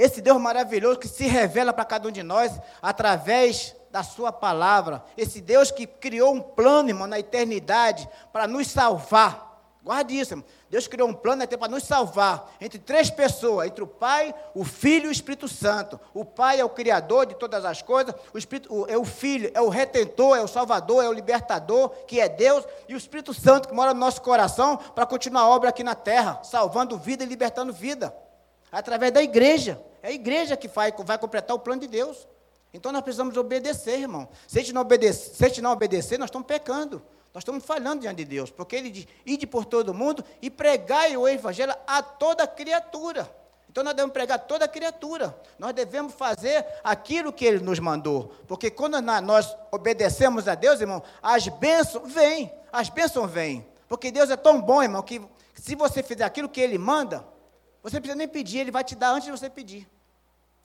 Esse 0.00 0.22
Deus 0.22 0.40
maravilhoso 0.40 0.98
que 0.98 1.06
se 1.06 1.26
revela 1.26 1.74
para 1.74 1.84
cada 1.84 2.08
um 2.08 2.10
de 2.10 2.22
nós 2.22 2.58
através 2.80 3.76
da 3.90 4.02
Sua 4.02 4.32
palavra. 4.32 5.04
Esse 5.14 5.42
Deus 5.42 5.70
que 5.70 5.86
criou 5.86 6.32
um 6.32 6.40
plano, 6.40 6.88
irmão, 6.88 7.06
na 7.06 7.18
eternidade 7.18 8.08
para 8.32 8.46
nos 8.46 8.68
salvar. 8.68 9.50
Guarde 9.82 10.18
isso, 10.18 10.32
irmão. 10.32 10.46
Deus 10.70 10.88
criou 10.88 11.06
um 11.06 11.12
plano 11.12 11.46
para 11.46 11.68
nos 11.68 11.82
salvar 11.82 12.50
entre 12.62 12.78
três 12.78 13.10
pessoas, 13.10 13.66
entre 13.66 13.84
o 13.84 13.86
Pai, 13.86 14.34
o 14.54 14.64
Filho 14.64 15.04
e 15.04 15.08
o 15.08 15.12
Espírito 15.12 15.46
Santo. 15.46 16.00
O 16.14 16.24
Pai 16.24 16.60
é 16.60 16.64
o 16.64 16.70
Criador 16.70 17.26
de 17.26 17.34
todas 17.34 17.62
as 17.66 17.82
coisas, 17.82 18.14
o 18.32 18.38
Espírito 18.38 18.74
o, 18.74 18.86
é 18.88 18.96
o 18.96 19.04
Filho, 19.04 19.50
é 19.52 19.60
o 19.60 19.68
Retentor, 19.68 20.38
é 20.38 20.40
o 20.40 20.48
Salvador, 20.48 21.04
é 21.04 21.08
o 21.10 21.12
Libertador, 21.12 21.90
que 22.06 22.18
é 22.18 22.26
Deus, 22.26 22.64
e 22.88 22.94
o 22.94 22.96
Espírito 22.96 23.34
Santo 23.34 23.68
que 23.68 23.74
mora 23.74 23.92
no 23.92 24.00
nosso 24.00 24.22
coração 24.22 24.78
para 24.78 25.04
continuar 25.04 25.42
a 25.42 25.48
obra 25.48 25.68
aqui 25.68 25.84
na 25.84 25.94
terra, 25.94 26.40
salvando 26.42 26.96
vida 26.96 27.22
e 27.22 27.26
libertando 27.26 27.70
vida. 27.70 28.16
Através 28.72 29.12
da 29.12 29.22
igreja. 29.22 29.89
É 30.02 30.08
a 30.08 30.12
igreja 30.12 30.56
que 30.56 30.68
vai, 30.68 30.92
vai 30.92 31.18
completar 31.18 31.56
o 31.56 31.60
plano 31.60 31.80
de 31.80 31.86
Deus. 31.86 32.26
Então 32.72 32.92
nós 32.92 33.02
precisamos 33.02 33.36
obedecer, 33.36 34.00
irmão. 34.00 34.28
Se 34.46 34.58
a 34.58 34.62
gente 34.62 34.72
não 34.72 34.82
obedecer, 34.82 35.34
se 35.34 35.44
a 35.44 35.48
gente 35.48 35.60
não 35.60 35.72
obedecer 35.72 36.18
nós 36.18 36.28
estamos 36.28 36.46
pecando. 36.46 37.02
Nós 37.32 37.42
estamos 37.42 37.64
falhando 37.64 38.00
diante 38.00 38.18
de 38.18 38.24
Deus. 38.24 38.50
Porque 38.50 38.76
ele 38.76 38.90
diz: 38.90 39.06
ide 39.24 39.46
por 39.46 39.64
todo 39.64 39.94
mundo 39.94 40.24
e 40.42 40.50
pregai 40.50 41.16
o 41.16 41.28
evangelho 41.28 41.74
a 41.86 42.02
toda 42.02 42.46
criatura. 42.46 43.30
Então 43.68 43.84
nós 43.84 43.94
devemos 43.94 44.12
pregar 44.12 44.38
toda 44.40 44.66
criatura. 44.66 45.36
Nós 45.56 45.72
devemos 45.72 46.12
fazer 46.12 46.66
aquilo 46.82 47.32
que 47.32 47.44
ele 47.44 47.60
nos 47.60 47.78
mandou. 47.78 48.34
Porque 48.48 48.68
quando 48.68 49.00
nós 49.00 49.56
obedecemos 49.70 50.48
a 50.48 50.56
Deus, 50.56 50.80
irmão, 50.80 51.02
as 51.22 51.46
bênçãos 51.46 52.12
vêm. 52.12 52.52
As 52.72 52.88
bênçãos 52.88 53.30
vêm. 53.30 53.64
Porque 53.88 54.10
Deus 54.10 54.28
é 54.30 54.36
tão 54.36 54.60
bom, 54.60 54.82
irmão, 54.82 55.02
que 55.02 55.22
se 55.54 55.76
você 55.76 56.02
fizer 56.02 56.24
aquilo 56.24 56.48
que 56.48 56.60
ele 56.60 56.78
manda, 56.78 57.24
você 57.82 58.00
precisa 58.00 58.16
nem 58.16 58.28
pedir, 58.28 58.58
ele 58.58 58.70
vai 58.70 58.84
te 58.84 58.94
dar 58.94 59.10
antes 59.12 59.24
de 59.24 59.30
você 59.30 59.48
pedir. 59.48 59.88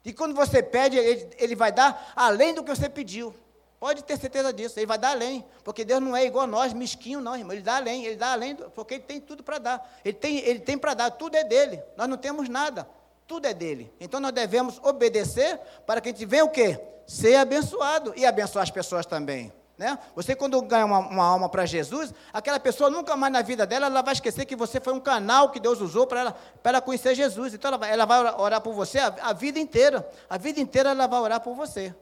E 0.03 0.13
quando 0.13 0.35
você 0.35 0.61
pede, 0.61 0.97
ele, 0.97 1.29
ele 1.37 1.55
vai 1.55 1.71
dar 1.71 2.13
além 2.15 2.53
do 2.53 2.63
que 2.63 2.69
você 2.69 2.87
pediu. 2.87 3.33
Pode 3.79 4.03
ter 4.03 4.17
certeza 4.17 4.53
disso, 4.53 4.79
ele 4.79 4.85
vai 4.85 4.97
dar 4.97 5.11
além. 5.11 5.45
Porque 5.63 5.83
Deus 5.83 6.01
não 6.01 6.15
é 6.15 6.25
igual 6.25 6.45
a 6.45 6.47
nós, 6.47 6.73
mesquinho, 6.73 7.19
não, 7.19 7.35
irmão. 7.35 7.53
Ele 7.53 7.61
dá 7.61 7.77
além, 7.77 8.05
ele 8.05 8.15
dá 8.15 8.31
além, 8.31 8.55
porque 8.55 8.95
ele 8.95 9.03
tem 9.03 9.19
tudo 9.19 9.43
para 9.43 9.57
dar. 9.57 9.99
Ele 10.03 10.13
tem, 10.13 10.37
ele 10.39 10.59
tem 10.59 10.77
para 10.77 10.93
dar, 10.93 11.11
tudo 11.11 11.35
é 11.35 11.43
dele. 11.43 11.81
Nós 11.97 12.07
não 12.07 12.17
temos 12.17 12.47
nada, 12.47 12.87
tudo 13.27 13.47
é 13.47 13.53
dele. 13.53 13.91
Então 13.99 14.19
nós 14.19 14.31
devemos 14.31 14.79
obedecer 14.83 15.59
para 15.85 15.99
que 15.99 16.09
a 16.09 16.11
gente 16.11 16.25
venha 16.25 16.45
o 16.45 16.49
quê? 16.49 16.79
Ser 17.07 17.35
abençoado 17.35 18.13
e 18.15 18.25
abençoar 18.25 18.63
as 18.63 18.71
pessoas 18.71 19.05
também. 19.05 19.51
Né? 19.77 19.99
Você, 20.15 20.35
quando 20.35 20.61
ganha 20.61 20.85
uma, 20.85 20.99
uma 20.99 21.23
alma 21.25 21.49
para 21.49 21.65
Jesus, 21.65 22.13
aquela 22.31 22.59
pessoa 22.59 22.89
nunca 22.89 23.15
mais 23.17 23.33
na 23.33 23.41
vida 23.41 23.65
dela 23.65 23.87
ela 23.87 24.01
vai 24.01 24.13
esquecer 24.13 24.45
que 24.45 24.55
você 24.55 24.79
foi 24.79 24.93
um 24.93 24.99
canal 24.99 25.51
que 25.51 25.59
Deus 25.59 25.81
usou 25.81 26.07
para 26.07 26.21
ela, 26.21 26.35
ela 26.63 26.81
conhecer 26.81 27.13
Jesus. 27.13 27.53
Então, 27.53 27.69
ela 27.69 27.77
vai, 27.77 27.91
ela 27.91 28.05
vai 28.05 28.35
orar 28.39 28.61
por 28.61 28.73
você 28.73 28.99
a, 28.99 29.13
a, 29.21 29.33
vida 29.33 29.59
inteira. 29.59 30.07
A 30.29 30.37
vida 30.37 30.61
inteira 30.61 30.91
ela 30.91 31.07
vai 31.07 31.19
orar 31.19 31.41
por 31.41 31.55
você. 31.55 31.93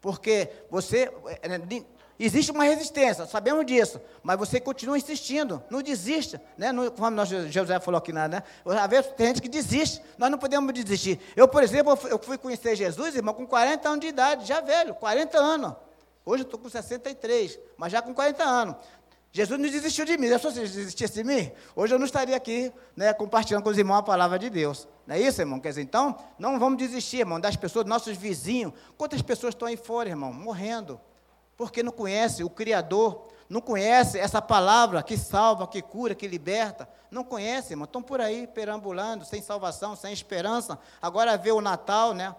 Porque 0.00 0.48
você. 0.70 1.12
É, 1.42 1.82
existe 2.18 2.52
uma 2.52 2.64
resistência, 2.64 3.24
sabemos 3.26 3.64
disso, 3.64 3.98
mas 4.22 4.38
você 4.38 4.60
continua 4.60 4.98
insistindo, 4.98 5.62
não 5.70 5.80
desista, 5.80 6.40
né? 6.56 6.70
Não, 6.70 6.90
como 6.90 7.08
nós, 7.10 7.30
José 7.30 7.80
falou 7.80 7.96
aqui, 7.96 8.12
né? 8.12 8.42
Às 8.66 8.90
vezes 8.90 9.10
tem 9.16 9.28
gente 9.28 9.40
que 9.40 9.48
desiste, 9.48 10.02
nós 10.18 10.30
não 10.30 10.36
podemos 10.36 10.72
desistir. 10.74 11.18
Eu, 11.34 11.48
por 11.48 11.62
exemplo, 11.62 11.98
eu 12.10 12.18
fui 12.18 12.36
conhecer 12.36 12.76
Jesus, 12.76 13.14
irmão, 13.14 13.32
com 13.32 13.46
40 13.46 13.88
anos 13.88 14.00
de 14.00 14.08
idade, 14.08 14.46
já 14.46 14.60
velho, 14.60 14.94
40 14.94 15.38
anos. 15.38 15.74
Hoje 16.24 16.42
eu 16.42 16.46
estou 16.46 16.60
com 16.60 16.68
63, 16.68 17.58
mas 17.76 17.92
já 17.92 18.02
com 18.02 18.14
40 18.14 18.42
anos. 18.42 18.76
Jesus 19.32 19.60
não 19.60 19.68
desistiu 19.68 20.04
de 20.04 20.18
mim. 20.18 20.26
Se 20.26 20.46
ele 20.46 20.68
desistisse 20.68 21.14
de 21.14 21.24
mim, 21.24 21.52
hoje 21.76 21.94
eu 21.94 21.98
não 21.98 22.06
estaria 22.06 22.36
aqui 22.36 22.72
né, 22.96 23.12
compartilhando 23.12 23.62
com 23.62 23.70
os 23.70 23.78
irmãos 23.78 23.98
a 23.98 24.02
palavra 24.02 24.38
de 24.38 24.50
Deus. 24.50 24.88
Não 25.06 25.14
é 25.14 25.20
isso, 25.20 25.40
irmão? 25.40 25.60
Quer 25.60 25.68
dizer, 25.68 25.82
então, 25.82 26.16
não 26.38 26.58
vamos 26.58 26.78
desistir, 26.78 27.18
irmão, 27.18 27.38
das 27.38 27.54
pessoas, 27.56 27.86
nossos 27.86 28.16
vizinhos. 28.16 28.72
Quantas 28.98 29.22
pessoas 29.22 29.54
estão 29.54 29.68
aí 29.68 29.76
fora, 29.76 30.08
irmão, 30.08 30.32
morrendo? 30.32 31.00
Porque 31.56 31.82
não 31.82 31.92
conhece 31.92 32.42
o 32.42 32.50
Criador, 32.50 33.28
não 33.48 33.60
conhece 33.60 34.18
essa 34.18 34.42
palavra 34.42 35.02
que 35.02 35.16
salva, 35.16 35.66
que 35.66 35.80
cura, 35.80 36.14
que 36.14 36.26
liberta. 36.26 36.88
Não 37.10 37.22
conhece, 37.22 37.72
irmão. 37.72 37.84
Estão 37.84 38.02
por 38.02 38.20
aí 38.20 38.46
perambulando, 38.48 39.24
sem 39.24 39.40
salvação, 39.42 39.94
sem 39.94 40.12
esperança. 40.12 40.78
Agora 41.00 41.36
vê 41.36 41.52
o 41.52 41.60
Natal, 41.60 42.14
né? 42.14 42.34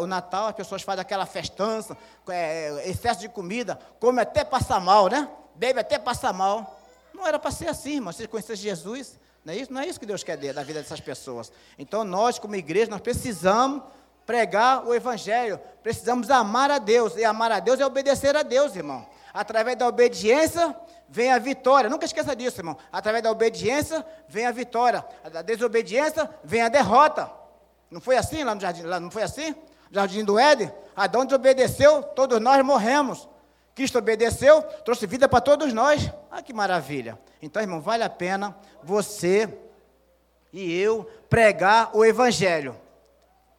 O 0.00 0.06
Natal, 0.06 0.48
as 0.48 0.54
pessoas 0.54 0.82
fazem 0.82 1.00
aquela 1.00 1.24
festança, 1.24 1.96
é, 2.28 2.88
excesso 2.90 3.20
de 3.20 3.28
comida, 3.28 3.78
come 3.98 4.20
até 4.20 4.44
passar 4.44 4.80
mal, 4.80 5.08
né? 5.08 5.28
Bebe 5.54 5.80
até 5.80 5.98
passar 5.98 6.32
mal. 6.32 6.78
Não 7.14 7.26
era 7.26 7.38
para 7.38 7.50
ser 7.50 7.68
assim, 7.68 7.94
irmão. 7.94 8.12
Se 8.12 8.28
conhecer 8.28 8.56
Jesus, 8.56 9.18
não 9.44 9.52
é 9.52 9.56
isso? 9.56 9.72
Não 9.72 9.80
é 9.80 9.86
isso 9.86 9.98
que 9.98 10.06
Deus 10.06 10.22
quer 10.22 10.36
da 10.36 10.62
vida 10.62 10.80
dessas 10.80 11.00
pessoas. 11.00 11.50
Então, 11.78 12.04
nós, 12.04 12.38
como 12.38 12.54
igreja, 12.54 12.90
nós 12.90 13.00
precisamos 13.00 13.82
pregar 14.26 14.86
o 14.86 14.94
Evangelho. 14.94 15.60
Precisamos 15.82 16.30
amar 16.30 16.70
a 16.70 16.78
Deus. 16.78 17.16
E 17.16 17.24
amar 17.24 17.50
a 17.50 17.58
Deus 17.58 17.80
é 17.80 17.86
obedecer 17.86 18.36
a 18.36 18.42
Deus, 18.42 18.76
irmão. 18.76 19.06
Através 19.32 19.76
da 19.76 19.88
obediência 19.88 20.76
vem 21.08 21.32
a 21.32 21.38
vitória. 21.38 21.90
Nunca 21.90 22.04
esqueça 22.04 22.36
disso, 22.36 22.60
irmão. 22.60 22.76
Através 22.92 23.22
da 23.22 23.30
obediência 23.30 24.04
vem 24.28 24.46
a 24.46 24.52
vitória. 24.52 25.04
Da 25.32 25.42
desobediência 25.42 26.30
vem 26.44 26.62
a 26.62 26.68
derrota. 26.68 27.41
Não 27.92 28.00
foi 28.00 28.16
assim 28.16 28.42
lá 28.42 28.54
no 28.54 28.60
jardim? 28.60 28.82
Lá, 28.84 28.98
não 28.98 29.10
foi 29.10 29.22
assim? 29.22 29.54
Jardim 29.90 30.24
do 30.24 30.38
Éden? 30.38 30.72
Adão 30.96 31.26
desobedeceu, 31.26 32.02
todos 32.02 32.40
nós 32.40 32.64
morremos. 32.64 33.28
Cristo 33.74 33.98
obedeceu, 33.98 34.62
trouxe 34.82 35.06
vida 35.06 35.28
para 35.28 35.42
todos 35.42 35.74
nós. 35.74 36.10
Ah, 36.30 36.40
que 36.40 36.54
maravilha. 36.54 37.18
Então, 37.42 37.60
irmão, 37.60 37.82
vale 37.82 38.02
a 38.02 38.08
pena 38.08 38.56
você 38.82 39.46
e 40.50 40.74
eu 40.74 41.04
pregar 41.28 41.90
o 41.94 42.02
Evangelho. 42.02 42.74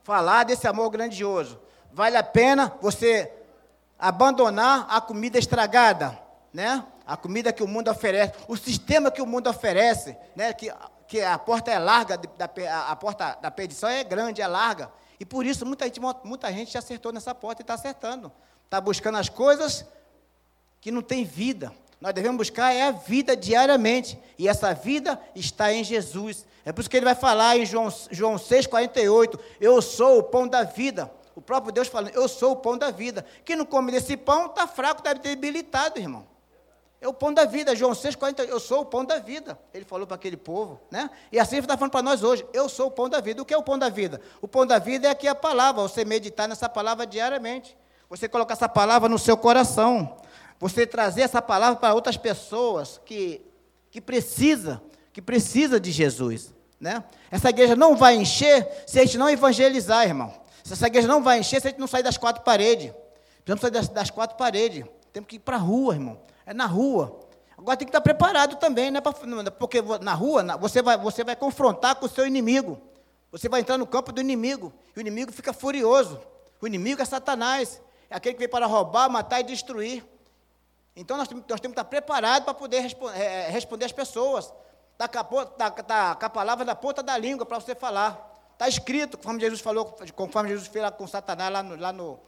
falar 0.03 0.43
desse 0.43 0.67
amor 0.67 0.89
grandioso. 0.89 1.59
Vale 1.91 2.17
a 2.17 2.23
pena 2.23 2.73
você 2.81 3.31
abandonar 3.97 4.87
a 4.89 4.99
comida 4.99 5.37
estragada, 5.37 6.19
né? 6.51 6.83
A 7.05 7.17
comida 7.17 7.51
que 7.51 7.63
o 7.63 7.67
mundo 7.67 7.91
oferece, 7.91 8.33
o 8.47 8.55
sistema 8.55 9.11
que 9.11 9.21
o 9.21 9.25
mundo 9.25 9.49
oferece, 9.49 10.15
né? 10.35 10.53
Que, 10.53 10.71
que 11.07 11.21
a 11.21 11.37
porta 11.37 11.71
é 11.71 11.77
larga, 11.77 12.17
da, 12.17 12.49
a 12.89 12.95
porta 12.95 13.37
da 13.41 13.51
perdição 13.51 13.89
é 13.89 14.03
grande, 14.03 14.41
é 14.41 14.47
larga. 14.47 14.91
E 15.19 15.25
por 15.25 15.45
isso 15.45 15.65
muita 15.65 15.85
gente, 15.85 15.99
muita 16.23 16.51
gente 16.51 16.77
acertou 16.77 17.11
nessa 17.11 17.35
porta 17.35 17.61
e 17.61 17.63
está 17.63 17.73
acertando. 17.73 18.31
Está 18.65 18.79
buscando 18.81 19.17
as 19.17 19.29
coisas 19.29 19.85
que 20.81 20.91
não 20.91 21.01
tem 21.01 21.23
vida. 21.23 21.71
Nós 22.01 22.13
devemos 22.13 22.37
buscar 22.37 22.73
é 22.73 22.83
a 22.83 22.91
vida 22.91 23.35
diariamente. 23.35 24.19
E 24.37 24.47
essa 24.47 24.73
vida 24.73 25.19
está 25.35 25.71
em 25.71 25.83
Jesus. 25.83 26.45
É 26.65 26.71
por 26.71 26.81
isso 26.81 26.89
que 26.89 26.97
ele 26.97 27.05
vai 27.05 27.15
falar 27.15 27.57
em 27.57 27.65
João, 27.65 27.87
João 28.11 28.35
6,48: 28.35 29.39
Eu 29.61 29.81
sou 29.81 30.19
o 30.19 30.23
pão 30.23 30.47
da 30.47 30.63
vida. 30.63 31.11
O 31.35 31.41
próprio 31.41 31.71
Deus 31.71 31.87
falando, 31.87 32.13
eu 32.13 32.27
sou 32.27 32.51
o 32.51 32.55
pão 32.57 32.77
da 32.77 32.91
vida. 32.91 33.25
Quem 33.43 33.55
não 33.55 33.65
come 33.65 33.91
desse 33.91 34.15
pão 34.15 34.47
está 34.47 34.67
fraco, 34.67 34.99
está 34.99 35.13
debilitado, 35.13 35.99
irmão. 35.99 36.27
É 37.03 37.07
o 37.09 37.11
pão 37.11 37.33
da 37.33 37.43
vida, 37.43 37.75
João 37.75 37.91
6,40, 37.91 38.47
eu 38.47 38.61
sou 38.61 38.79
o 38.79 38.85
pão 38.85 39.03
da 39.03 39.19
vida. 39.19 39.59
Ele 39.73 39.83
falou 39.83 40.07
para 40.07 40.15
aquele 40.15 40.37
povo, 40.37 40.79
né? 40.89 41.09
E 41.33 41.37
assim 41.37 41.57
ele 41.57 41.65
está 41.65 41.75
falando 41.75 41.91
para 41.91 42.01
nós 42.01 42.23
hoje, 42.23 42.45
eu 42.53 42.69
sou 42.69 42.87
o 42.87 42.91
pão 42.91 43.09
da 43.09 43.19
vida. 43.19 43.41
O 43.41 43.45
que 43.45 43.53
é 43.53 43.57
o 43.57 43.61
pão 43.61 43.77
da 43.77 43.89
vida? 43.89 44.21
O 44.41 44.47
pão 44.47 44.65
da 44.65 44.79
vida 44.79 45.09
é 45.09 45.11
aqui 45.11 45.27
a 45.27 45.35
palavra, 45.35 45.81
você 45.81 46.05
meditar 46.05 46.47
nessa 46.47 46.69
palavra 46.69 47.05
diariamente. 47.05 47.75
Você 48.09 48.29
colocar 48.29 48.53
essa 48.53 48.69
palavra 48.69 49.09
no 49.09 49.19
seu 49.19 49.35
coração. 49.35 50.15
Você 50.61 50.87
trazer 50.87 51.23
essa 51.23 51.41
palavra 51.41 51.77
para 51.77 51.93
outras 51.93 52.15
pessoas 52.15 53.01
que, 53.03 53.41
que 53.91 53.99
precisa, 53.99 54.81
que 55.11 55.21
precisa 55.21 55.81
de 55.81 55.91
Jesus. 55.91 56.53
Né? 56.79 57.03
Essa 57.29 57.49
igreja 57.49 57.75
não 57.75 57.97
vai 57.97 58.15
encher 58.15 58.65
se 58.87 58.97
a 58.97 59.03
gente 59.03 59.17
não 59.17 59.29
evangelizar, 59.29 60.07
irmão. 60.07 60.33
Essa 60.63 60.87
igreja 60.87 61.09
não 61.09 61.21
vai 61.21 61.39
encher 61.39 61.59
se 61.59 61.67
a 61.67 61.69
gente 61.69 61.81
não 61.81 61.87
sair 61.87 62.03
das 62.03 62.15
quatro 62.15 62.43
paredes. 62.43 62.93
Precisamos 63.43 63.59
sair 63.59 63.71
das, 63.71 63.89
das 63.89 64.09
quatro 64.09 64.37
paredes. 64.37 64.85
Temos 65.11 65.27
que 65.27 65.35
ir 65.35 65.39
para 65.39 65.57
a 65.57 65.59
rua, 65.59 65.95
irmão. 65.95 66.17
É 66.45 66.53
na 66.53 66.65
rua. 66.65 67.19
Agora 67.57 67.77
tem 67.77 67.85
que 67.85 67.89
estar 67.89 68.01
preparado 68.01 68.57
também, 68.57 68.91
né? 68.91 68.99
Porque 69.01 69.81
na 70.01 70.13
rua 70.13 70.57
você 70.57 70.81
vai, 70.81 70.97
você 70.97 71.23
vai 71.23 71.35
confrontar 71.35 71.95
com 71.95 72.05
o 72.05 72.09
seu 72.09 72.25
inimigo. 72.25 72.81
Você 73.31 73.47
vai 73.49 73.61
entrar 73.61 73.77
no 73.77 73.87
campo 73.87 74.11
do 74.11 74.21
inimigo. 74.21 74.73
E 74.95 74.99
o 74.99 75.01
inimigo 75.01 75.31
fica 75.31 75.53
furioso. 75.53 76.21
O 76.61 76.67
inimigo 76.67 77.01
é 77.01 77.05
Satanás. 77.05 77.81
É 78.09 78.15
aquele 78.15 78.33
que 78.33 78.39
veio 78.39 78.51
para 78.51 78.65
roubar, 78.65 79.09
matar 79.09 79.39
e 79.39 79.43
destruir. 79.43 80.03
Então 80.95 81.17
nós, 81.17 81.29
nós 81.29 81.41
temos 81.41 81.59
que 81.59 81.67
estar 81.67 81.85
preparados 81.85 82.45
para 82.45 82.53
poder 82.53 82.79
responder, 82.79 83.19
é, 83.19 83.49
responder 83.49 83.85
as 83.85 83.91
pessoas. 83.91 84.53
Está 84.91 85.07
com, 85.07 85.45
tá, 85.45 85.71
tá 85.71 86.15
com 86.15 86.25
a 86.25 86.29
palavra 86.29 86.63
na 86.63 86.75
ponta 86.75 87.01
da 87.01 87.17
língua 87.17 87.45
para 87.45 87.59
você 87.59 87.73
falar. 87.73 88.31
Está 88.53 88.67
escrito, 88.67 89.17
conforme 89.17 89.39
Jesus 89.39 89.61
falou, 89.61 89.97
conforme 90.15 90.49
Jesus 90.49 90.67
fez 90.67 90.83
lá 90.83 90.91
com 90.91 91.07
Satanás 91.07 91.51
lá 91.51 91.63
no, 91.63 91.75
lá 91.75 91.91
no, 91.91 92.19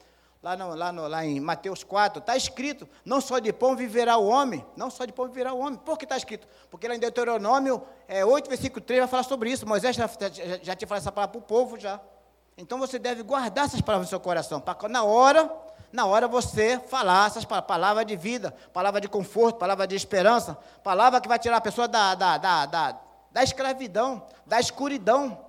lá, 0.46 0.56
no, 0.56 0.76
lá, 0.76 0.92
no, 0.92 1.08
lá 1.08 1.26
em 1.26 1.40
Mateus 1.40 1.84
4, 1.84 2.20
está 2.20 2.38
escrito, 2.38 2.88
não 3.04 3.20
só 3.20 3.40
de 3.40 3.52
pão 3.52 3.76
viverá 3.76 4.16
o 4.18 4.28
homem, 4.28 4.64
não 4.78 4.92
só 4.92 5.04
de 5.04 5.12
pão 5.12 5.26
viverá 5.26 5.52
o 5.54 5.58
homem. 5.58 5.80
Por 5.80 5.98
que 5.98 6.06
está 6.06 6.16
escrito? 6.16 6.48
Porque 6.70 6.88
lá 6.88 6.96
em 6.96 7.00
Deuteronômio 7.00 7.82
é, 8.08 8.24
8, 8.24 8.48
versículo 8.48 8.80
3, 8.86 9.00
vai 9.00 9.08
falar 9.08 9.24
sobre 9.24 9.50
isso. 9.50 9.68
Moisés 9.68 9.96
já, 9.96 10.08
já, 10.08 10.30
já 10.62 10.76
tinha 10.76 10.88
falado 10.88 11.02
essa 11.02 11.12
palavra 11.12 11.32
para 11.32 11.40
o 11.40 11.42
povo 11.42 11.80
já. 11.80 12.00
Então 12.56 12.78
você 12.78 13.00
deve 13.00 13.24
guardar 13.24 13.66
essas 13.66 13.82
palavras 13.82 14.06
no 14.06 14.10
seu 14.12 14.20
coração, 14.20 14.62
para 14.62 14.88
na 14.88 15.04
hora, 15.04 15.52
na 15.92 16.06
hora 16.06 16.28
você 16.28 16.80
falar 16.80 17.26
essas 17.26 17.44
palavras 17.44 18.06
de 18.06 18.16
vida, 18.16 18.56
palavra 18.72 19.02
de 19.02 19.08
conforto, 19.08 19.58
palavra 19.58 19.88
de 19.88 19.96
esperança, 19.96 20.56
palavra 20.84 21.20
que 21.20 21.28
vai 21.28 21.40
tirar 21.40 21.58
a 21.58 21.62
pessoa 21.62 21.88
da, 21.88 22.14
da, 22.14 22.38
da, 22.38 22.66
da, 22.68 23.00
da 23.32 23.44
escravidão, 23.44 24.24
da 24.46 24.60
escuridão. 24.60 25.45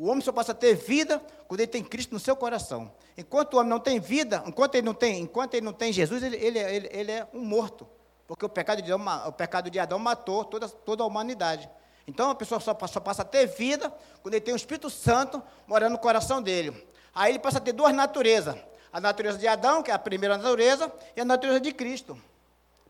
O 0.00 0.08
homem 0.08 0.22
só 0.22 0.32
passa 0.32 0.52
a 0.52 0.54
ter 0.54 0.74
vida 0.74 1.22
quando 1.46 1.60
ele 1.60 1.66
tem 1.66 1.84
Cristo 1.84 2.14
no 2.14 2.18
seu 2.18 2.34
coração. 2.34 2.90
Enquanto 3.18 3.52
o 3.52 3.58
homem 3.58 3.68
não 3.68 3.78
tem 3.78 4.00
vida, 4.00 4.42
enquanto 4.46 4.76
ele 4.76 4.86
não 4.86 4.94
tem, 4.94 5.20
enquanto 5.20 5.52
ele 5.52 5.66
não 5.66 5.74
tem 5.74 5.92
Jesus, 5.92 6.22
ele, 6.22 6.38
ele, 6.38 6.58
ele, 6.58 6.88
ele 6.90 7.12
é 7.12 7.28
um 7.34 7.40
morto. 7.40 7.86
Porque 8.26 8.42
o 8.42 8.48
pecado 8.48 8.80
de 8.80 8.90
Adão, 8.90 9.28
o 9.28 9.32
pecado 9.32 9.68
de 9.68 9.78
Adão 9.78 9.98
matou 9.98 10.42
toda, 10.42 10.70
toda 10.70 11.02
a 11.02 11.06
humanidade. 11.06 11.68
Então 12.06 12.30
a 12.30 12.34
pessoa 12.34 12.58
só, 12.60 12.74
só 12.86 12.98
passa 12.98 13.20
a 13.20 13.24
ter 13.26 13.44
vida 13.44 13.92
quando 14.22 14.32
ele 14.32 14.40
tem 14.40 14.54
o 14.54 14.56
Espírito 14.56 14.88
Santo 14.88 15.42
morando 15.66 15.92
no 15.92 15.98
coração 15.98 16.40
dele. 16.40 16.72
Aí 17.14 17.32
ele 17.32 17.38
passa 17.38 17.58
a 17.58 17.60
ter 17.60 17.72
duas 17.72 17.94
naturezas. 17.94 18.56
A 18.90 19.02
natureza 19.02 19.36
de 19.36 19.46
Adão, 19.46 19.82
que 19.82 19.90
é 19.90 19.94
a 19.94 19.98
primeira 19.98 20.38
natureza, 20.38 20.90
e 21.14 21.20
a 21.20 21.26
natureza 21.26 21.60
de 21.60 21.74
Cristo. 21.74 22.14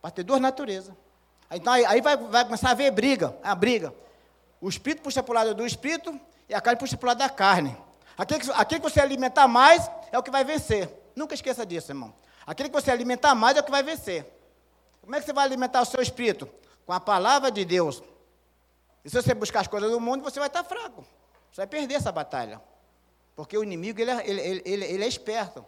Passa 0.01 0.12
a 0.12 0.16
ter 0.16 0.23
duas 0.23 0.40
naturezas. 0.40 0.94
Então 1.51 1.73
aí, 1.73 1.85
aí 1.87 2.01
vai, 2.01 2.16
vai 2.16 2.44
começar 2.44 2.68
a 2.68 2.70
haver 2.70 2.92
briga, 2.92 3.37
a 3.42 3.53
briga. 3.53 3.92
O 4.61 4.68
Espírito 4.68 5.03
puxa 5.03 5.25
para 5.25 5.33
o 5.33 5.35
lado 5.35 5.55
do 5.57 5.66
Espírito 5.66 6.20
e 6.50 6.54
a 6.54 6.60
carne 6.60 6.80
puxa 6.80 6.96
para 6.96 7.06
o 7.06 7.08
lado 7.10 7.18
da 7.18 7.30
carne. 7.30 7.76
Aquele 8.18 8.40
que, 8.40 8.50
aquele 8.50 8.80
que 8.80 8.90
você 8.90 9.00
alimentar 9.00 9.46
mais 9.46 9.88
é 10.10 10.18
o 10.18 10.22
que 10.22 10.32
vai 10.32 10.42
vencer. 10.42 10.90
Nunca 11.14 11.32
esqueça 11.32 11.64
disso, 11.64 11.92
irmão. 11.92 12.12
Aquele 12.44 12.68
que 12.68 12.74
você 12.74 12.90
alimentar 12.90 13.36
mais 13.36 13.56
é 13.56 13.60
o 13.60 13.62
que 13.62 13.70
vai 13.70 13.84
vencer. 13.84 14.26
Como 15.00 15.14
é 15.14 15.20
que 15.20 15.26
você 15.26 15.32
vai 15.32 15.44
alimentar 15.44 15.80
o 15.80 15.84
seu 15.84 16.02
espírito? 16.02 16.50
Com 16.84 16.92
a 16.92 16.98
palavra 16.98 17.52
de 17.52 17.64
Deus. 17.64 18.02
E 19.04 19.08
se 19.08 19.14
você 19.14 19.32
buscar 19.32 19.60
as 19.60 19.68
coisas 19.68 19.88
do 19.92 20.00
mundo, 20.00 20.24
você 20.24 20.40
vai 20.40 20.48
estar 20.48 20.64
fraco. 20.64 21.06
Você 21.52 21.60
vai 21.60 21.68
perder 21.68 21.94
essa 21.94 22.10
batalha. 22.10 22.60
Porque 23.36 23.56
o 23.56 23.62
inimigo, 23.62 24.00
ele 24.00 24.10
é, 24.10 24.28
ele, 24.28 24.62
ele, 24.64 24.84
ele 24.84 25.04
é 25.04 25.08
esperto. 25.08 25.64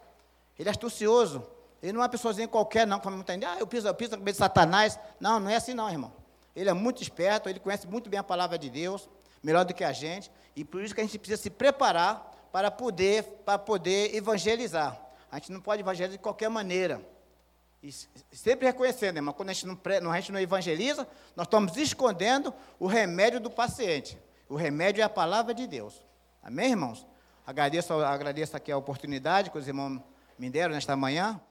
Ele 0.59 0.67
é 0.67 0.71
astucioso. 0.71 1.47
Ele 1.81 1.93
não 1.93 2.01
é 2.01 2.03
uma 2.03 2.09
pessoazinha 2.09 2.47
qualquer, 2.49 2.85
não, 2.85 2.99
como 2.99 3.15
muita 3.15 3.31
gente. 3.31 3.45
Ah, 3.45 3.55
eu 3.57 3.65
piso, 3.65 3.87
eu 3.87 3.95
piso 3.95 4.11
na 4.11 4.17
cabeça 4.17 4.35
de 4.35 4.39
Satanás. 4.39 4.99
Não, 5.17 5.39
não 5.39 5.49
é 5.49 5.55
assim 5.55 5.73
não, 5.73 5.89
irmão. 5.89 6.11
Ele 6.53 6.69
é 6.69 6.73
muito 6.73 7.01
esperto, 7.01 7.47
ele 7.47 7.61
conhece 7.61 7.87
muito 7.87 8.09
bem 8.09 8.19
a 8.19 8.23
palavra 8.23 8.57
de 8.57 8.69
Deus 8.69 9.07
melhor 9.43 9.65
do 9.65 9.73
que 9.73 9.83
a 9.83 9.91
gente, 9.91 10.31
e 10.55 10.63
por 10.63 10.81
isso 10.81 10.95
que 10.95 11.01
a 11.01 11.03
gente 11.03 11.19
precisa 11.19 11.41
se 11.41 11.49
preparar 11.49 12.31
para 12.51 12.71
poder, 12.71 13.23
para 13.45 13.59
poder 13.59 14.15
evangelizar. 14.15 14.99
A 15.29 15.37
gente 15.37 15.51
não 15.51 15.59
pode 15.59 15.81
evangelizar 15.81 16.17
de 16.17 16.21
qualquer 16.21 16.49
maneira. 16.49 17.01
E 17.81 17.91
sempre 18.31 18.65
reconhecendo, 18.65 19.17
irmão, 19.17 19.33
quando 19.33 19.49
a 19.49 19.53
gente, 19.53 19.67
não, 19.67 20.11
a 20.11 20.19
gente 20.19 20.31
não 20.31 20.39
evangeliza, 20.39 21.05
nós 21.35 21.45
estamos 21.45 21.75
escondendo 21.75 22.53
o 22.79 22.87
remédio 22.87 23.41
do 23.41 23.49
paciente. 23.49 24.17
O 24.47 24.55
remédio 24.55 25.01
é 25.01 25.03
a 25.03 25.09
palavra 25.09 25.53
de 25.53 25.67
Deus. 25.67 26.01
Amém, 26.41 26.69
irmãos? 26.69 27.05
Agradeço, 27.45 27.93
agradeço 27.93 28.55
aqui 28.55 28.71
a 28.71 28.77
oportunidade 28.77 29.49
que 29.49 29.57
os 29.57 29.67
irmãos 29.67 30.01
me 30.39 30.49
deram 30.49 30.73
nesta 30.73 30.95
manhã. 30.95 31.41